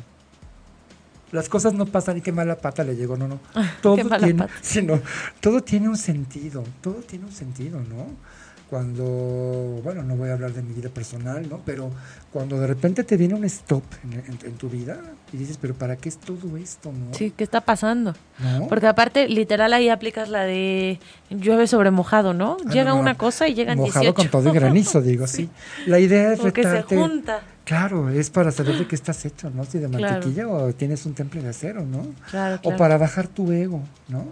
[1.33, 3.41] Las cosas no pasan y qué mala pata le llegó, no, no.
[3.83, 5.01] Todo tiene, sino,
[5.41, 8.07] todo tiene un sentido, todo tiene un sentido, ¿no?
[8.69, 9.05] Cuando,
[9.85, 11.61] bueno, no voy a hablar de mi vida personal, ¿no?
[11.65, 11.91] Pero
[12.33, 14.99] cuando de repente te viene un stop en, tu vida
[15.33, 17.15] y dices, pero ¿para qué es todo esto, no?
[17.15, 18.15] Sí, ¿qué está pasando?
[18.69, 20.99] Porque aparte, literal, ahí aplicas la de
[21.31, 22.57] llueve sobre mojado, ¿no?
[22.67, 25.49] Ah, Llega una cosa y llegan mojado con todo el granizo, digo, sí.
[25.87, 27.43] La idea es Porque se junta.
[27.65, 29.65] Claro, es para saber de qué estás hecho, ¿no?
[29.65, 32.07] Si de mantequilla o tienes un temple de acero, ¿no?
[32.31, 34.25] Claro, O para bajar tu ego, ¿no?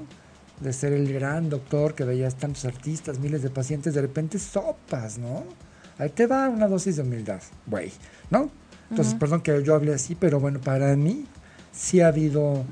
[0.61, 5.19] De ser el gran doctor que veías tantos artistas, miles de pacientes, de repente sopas,
[5.19, 5.45] ¿no?
[5.99, 7.93] Ahí te va una dosis de humildad, güey,
[8.31, 8.51] ¿no?
[8.91, 11.25] Entonces, perdón que yo hable así, pero bueno, para mí
[11.73, 12.65] sí ha habido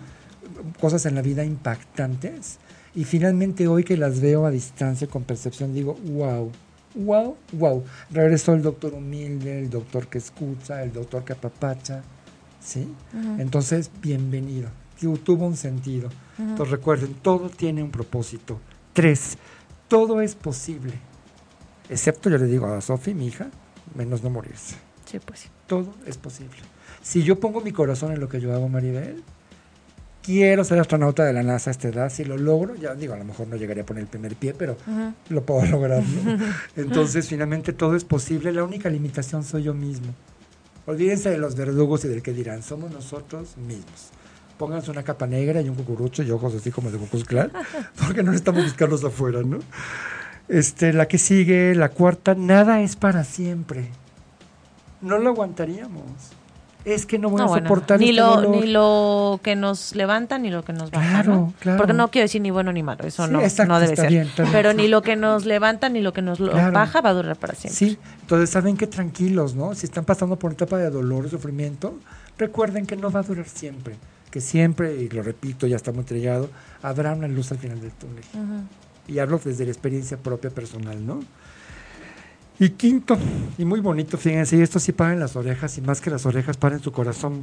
[0.81, 2.59] cosas en la vida impactantes
[2.95, 6.53] y finalmente hoy que las veo a distancia con percepción digo, wow,
[6.95, 7.85] wow, wow.
[8.11, 12.03] Regresó el doctor humilde, el doctor que escucha, el doctor que apapacha,
[12.61, 12.87] ¿sí?
[13.39, 14.69] Entonces, bienvenido
[15.25, 16.09] tuvo un sentido.
[16.51, 18.61] Entonces recuerden, todo tiene un propósito.
[18.93, 19.39] Tres,
[19.89, 20.93] todo es posible.
[21.89, 23.49] Excepto, yo le digo a Sofi, mi hija,
[23.95, 24.77] menos no morirse.
[25.05, 26.57] Sí, pues Todo es posible.
[27.03, 29.23] Si yo pongo mi corazón en lo que yo hago, Maribel,
[30.23, 33.19] quiero ser astronauta de la NASA a esta edad, si lo logro, ya digo, a
[33.19, 34.77] lo mejor no llegaría a poner el primer pie, pero
[35.29, 36.03] lo puedo lograr.
[36.77, 40.15] Entonces, finalmente todo es posible, la única limitación soy yo mismo.
[40.87, 44.11] Olvídense de los verdugos y del que dirán, somos nosotros mismos
[44.59, 47.25] pónganse una capa negra y un cucurucho y ojos así como de Cucuz
[48.07, 49.59] porque no necesitamos buscarlos afuera, ¿no?
[50.49, 53.89] Este, la que sigue, la cuarta, nada es para siempre.
[55.01, 56.05] No lo aguantaríamos.
[56.85, 60.51] Es que no voy a soportar ni este lo ni lo que nos levanta ni
[60.51, 61.79] lo que nos baja, claro, Claro.
[61.79, 64.27] Porque no quiero decir ni bueno ni malo, eso no, no debe ser.
[64.51, 67.55] Pero ni lo que nos levanta ni lo que nos baja va a durar para
[67.55, 67.79] siempre.
[67.79, 69.77] Sí, entonces saben que tranquilos, ¿no?
[69.77, 71.99] Si están pasando por una etapa de dolor, sufrimiento,
[72.37, 73.95] recuerden que no va a durar siempre
[74.33, 76.49] que siempre, y lo repito, ya está muy trillado,
[76.83, 78.25] habrá una luz al final del túnel.
[79.07, 81.21] Y hablo desde la experiencia propia personal, ¿no?
[82.59, 83.19] Y quinto,
[83.59, 86.57] y muy bonito, fíjense, y esto sí paren las orejas, y más que las orejas,
[86.57, 87.43] paren su corazón.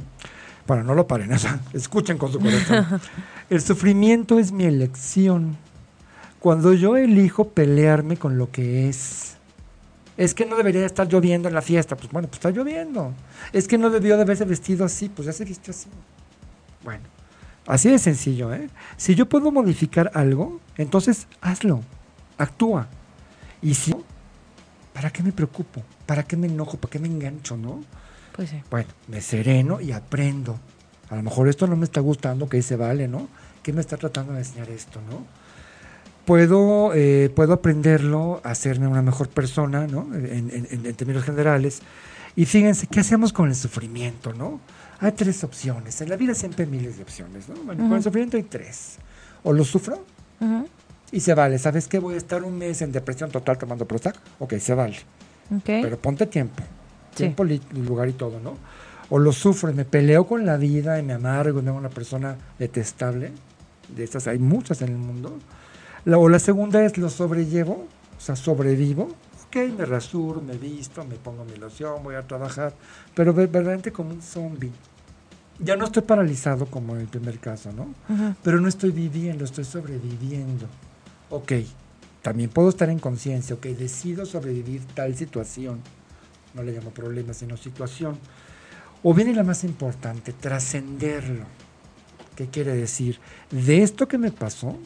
[0.66, 1.30] Bueno, no lo paren,
[1.72, 3.00] escuchen con su corazón.
[3.50, 5.56] El sufrimiento es mi elección.
[6.40, 9.36] Cuando yo elijo pelearme con lo que es.
[10.16, 11.96] Es que no debería estar lloviendo en la fiesta.
[11.96, 13.12] Pues bueno, pues está lloviendo.
[13.52, 15.10] Es que no debió de haberse vestido así.
[15.10, 15.88] Pues ya se vistió así.
[16.84, 17.04] Bueno,
[17.66, 18.68] así de sencillo, ¿eh?
[18.96, 21.82] Si yo puedo modificar algo, entonces hazlo,
[22.38, 22.88] actúa.
[23.62, 23.94] Y si
[24.94, 25.82] ¿para qué me preocupo?
[26.06, 26.78] ¿Para qué me enojo?
[26.78, 27.82] ¿Para qué me engancho, no?
[28.34, 28.62] Pues sí.
[28.70, 30.58] Bueno, me sereno y aprendo.
[31.10, 33.28] A lo mejor esto no me está gustando, que se vale, ¿no?
[33.62, 35.24] ¿Qué me está tratando de enseñar esto, no?
[36.24, 40.06] Puedo, eh, puedo aprenderlo, hacerme una mejor persona, ¿no?
[40.14, 41.80] En, en- en términos generales.
[42.36, 44.60] Y fíjense, ¿qué hacemos con el sufrimiento, no?
[45.00, 46.00] Hay tres opciones.
[46.00, 47.54] En la vida siempre hay miles de opciones, ¿no?
[47.64, 48.98] Bueno, con el sufrimiento hay tres.
[49.42, 50.04] O lo sufro
[51.12, 51.58] y se vale.
[51.58, 51.98] ¿Sabes qué?
[51.98, 54.16] Voy a estar un mes en depresión total tomando Prozac.
[54.38, 54.96] Ok, se vale.
[55.82, 56.62] Pero ponte tiempo.
[57.14, 57.44] Tiempo,
[57.74, 58.56] lugar y todo, ¿no?
[59.08, 61.78] O lo sufro y me peleo con la vida y me amargo y me hago
[61.78, 63.32] una persona detestable.
[63.88, 65.36] De estas hay muchas en el mundo.
[66.04, 67.86] La, o la segunda es lo sobrellevo,
[68.16, 69.08] o sea, sobrevivo.
[69.48, 72.72] Ok, me rasuro, me visto, me pongo mi loción, voy a trabajar.
[73.14, 74.70] Pero ve- verdaderamente como un zombie.
[75.62, 77.94] Ya no estoy paralizado como en el primer caso, ¿no?
[78.42, 80.66] Pero no estoy viviendo, estoy sobreviviendo.
[81.28, 81.52] Ok,
[82.22, 85.80] también puedo estar en conciencia, ok, decido sobrevivir tal situación.
[86.54, 88.18] No le llamo problema, sino situación.
[89.02, 91.44] O viene la más importante, trascenderlo.
[92.36, 93.18] ¿Qué quiere decir?
[93.50, 94.78] De esto que me pasó,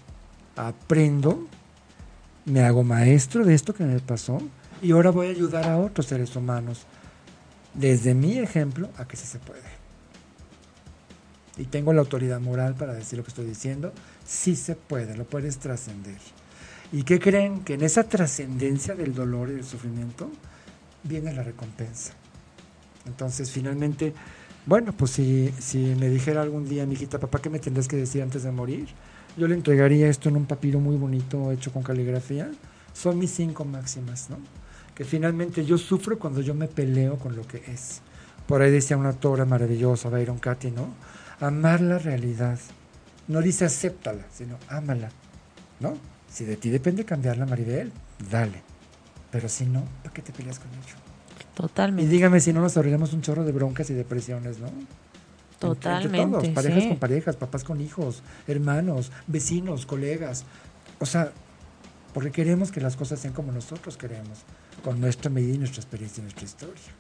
[0.57, 1.47] aprendo,
[2.47, 4.43] me hago maestro de esto que me pasó
[4.83, 6.83] y ahora voy a ayudar a otros seres humanos,
[7.75, 9.84] desde mi ejemplo, a que sí se puede
[11.57, 13.93] y tengo la autoridad moral para decir lo que estoy diciendo,
[14.27, 16.19] sí se puede, lo puedes trascender.
[16.93, 17.65] ¿Y qué creen?
[17.65, 20.31] Que en esa trascendencia del dolor y del sufrimiento
[21.03, 22.13] viene la recompensa.
[23.07, 24.15] Entonces, finalmente,
[24.67, 27.97] bueno, pues si, si me dijera algún día, mi hijita, papá, ¿qué me tendrás que
[27.97, 28.89] decir antes de morir?
[29.37, 32.51] Yo le entregaría esto en un papiro muy bonito hecho con caligrafía.
[32.93, 34.39] Son mis cinco máximas, ¿no?
[34.95, 38.01] Que finalmente yo sufro cuando yo me peleo con lo que es.
[38.47, 40.95] Por ahí decía una autora maravillosa, Byron Katy, ¿no?
[41.41, 42.59] Amar la realidad.
[43.28, 45.11] No dice acéptala, sino ámala,
[45.80, 45.97] ¿no?
[46.30, 47.93] Si de ti depende cambiarla, Maribel,
[48.30, 48.62] dale.
[49.30, 50.95] Pero si no, ¿para qué te peleas con ello?
[51.41, 52.11] Y Totalmente.
[52.11, 54.68] dígame si no nos abriremos un chorro de broncas y depresiones, ¿no?
[54.68, 54.89] Entre
[55.59, 56.39] Totalmente.
[56.39, 56.89] todos, parejas sí.
[56.89, 60.45] con parejas, papás con hijos, hermanos, vecinos, colegas.
[60.99, 61.32] O sea,
[62.12, 64.41] porque queremos que las cosas sean como nosotros queremos,
[64.85, 66.93] con nuestra medida y nuestra experiencia y nuestra historia.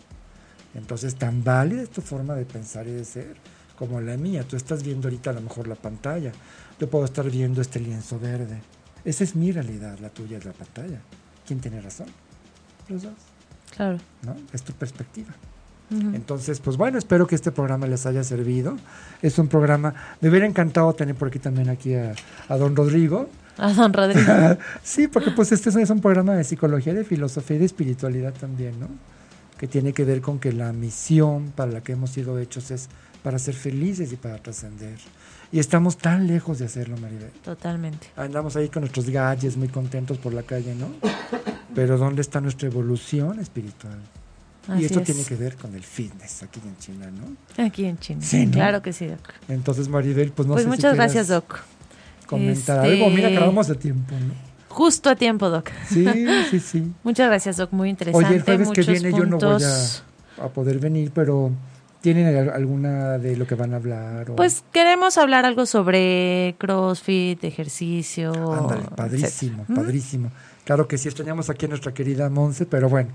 [0.74, 3.36] Entonces, tan válida es tu forma de pensar y de ser
[3.76, 4.44] como la mía.
[4.48, 6.32] Tú estás viendo ahorita a lo mejor la pantalla.
[6.80, 8.60] Yo puedo estar viendo este lienzo verde.
[9.04, 10.98] Esa es mi realidad, la tuya es la pantalla.
[11.46, 12.06] ¿Quién tiene razón?
[12.88, 13.12] Los dos,
[13.76, 13.98] Claro.
[14.22, 14.36] ¿no?
[14.52, 15.30] Es tu perspectiva.
[15.90, 18.76] Entonces, pues bueno, espero que este programa les haya servido.
[19.22, 22.14] Es un programa, me hubiera encantado tener por aquí también aquí a,
[22.48, 23.28] a don Rodrigo.
[23.58, 24.32] A don Rodrigo.
[24.82, 28.80] sí, porque pues este es un programa de psicología, de filosofía y de espiritualidad también,
[28.80, 28.88] ¿no?
[29.58, 32.88] Que tiene que ver con que la misión para la que hemos sido hechos es
[33.24, 34.98] para ser felices y para trascender.
[35.50, 37.30] Y estamos tan lejos de hacerlo, Maribel.
[37.42, 38.08] Totalmente.
[38.16, 40.88] Andamos ahí con nuestros gadgets muy contentos por la calle, ¿no?
[41.74, 43.98] Pero ¿dónde está nuestra evolución espiritual?
[44.68, 45.06] Así y esto es.
[45.06, 47.64] tiene que ver con el fitness aquí en China, ¿no?
[47.64, 48.20] Aquí en China.
[48.22, 48.52] Sí, ¿no?
[48.52, 49.20] Claro que sí, Doc.
[49.48, 51.60] Entonces, Maribel, pues no pues sé muchas gracias, Doc.
[52.26, 53.10] Comentar Este- algo.
[53.14, 54.34] Mira, acabamos de tiempo, ¿no?
[54.68, 55.70] Justo a tiempo, Doc.
[55.88, 56.04] Sí,
[56.50, 56.92] sí, sí.
[57.04, 57.72] Muchas gracias, Doc.
[57.72, 58.26] Muy interesante.
[58.26, 61.52] Oye, el jueves que viene yo no voy a, a poder venir, pero
[62.04, 64.30] ¿tienen al- alguna de lo que van a hablar?
[64.30, 68.30] o- Pues queremos hablar algo sobre CrossFit, ejercicio.
[68.52, 69.64] Ándale, padrísimo, etcétera.
[69.68, 69.74] ¿Mm?
[69.86, 70.30] padrísimo.
[70.66, 73.08] Claro que sí, extrañamos aquí a nuestra querida Monse, pero bueno,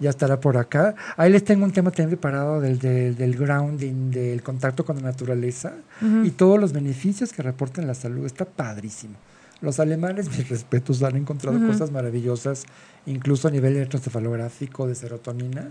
[0.00, 0.94] ya estará por acá.
[1.18, 5.02] Ahí les tengo un tema también preparado del, del, del grounding, del contacto con la
[5.02, 6.24] naturaleza Ujú.
[6.24, 8.24] y todos los beneficios que reportan la salud.
[8.24, 9.14] Está padrísimo.
[9.60, 11.66] Los alemanes, mis respetos, han encontrado Ujú.
[11.68, 12.64] cosas maravillosas,
[13.04, 15.68] incluso a nivel electroencefalográfico, de serotonina.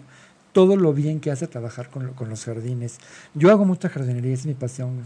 [0.53, 2.97] Todo lo bien que hace trabajar con, lo- con los jardines.
[3.33, 5.01] Yo hago mucha jardinería, es mi pasión.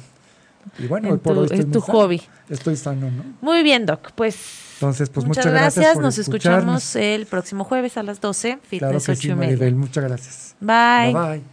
[0.80, 1.94] Y bueno, hoy En por tu- hoy estoy es tu sano.
[2.00, 2.22] hobby.
[2.50, 3.24] Estoy sano, ¿no?
[3.42, 4.12] Muy bien, Doc.
[4.16, 4.36] Pues,
[4.76, 5.94] Entonces, pues muchas, muchas, gracias.
[5.94, 6.84] por Nos escucharnos.
[6.84, 8.58] escuchamos el próximo jueves a las 12.
[8.64, 9.48] Fitness Claro que 8 sí, y media.
[9.52, 9.76] Maribel.
[9.76, 10.56] Muchas gracias.
[10.60, 11.14] Bye.
[11.14, 11.44] Bye bye.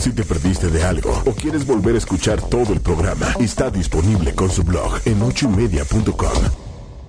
[0.00, 4.32] Si te perdiste de algo o quieres volver a escuchar todo el programa, está disponible
[4.36, 6.69] con su blog en ochoymedia.com.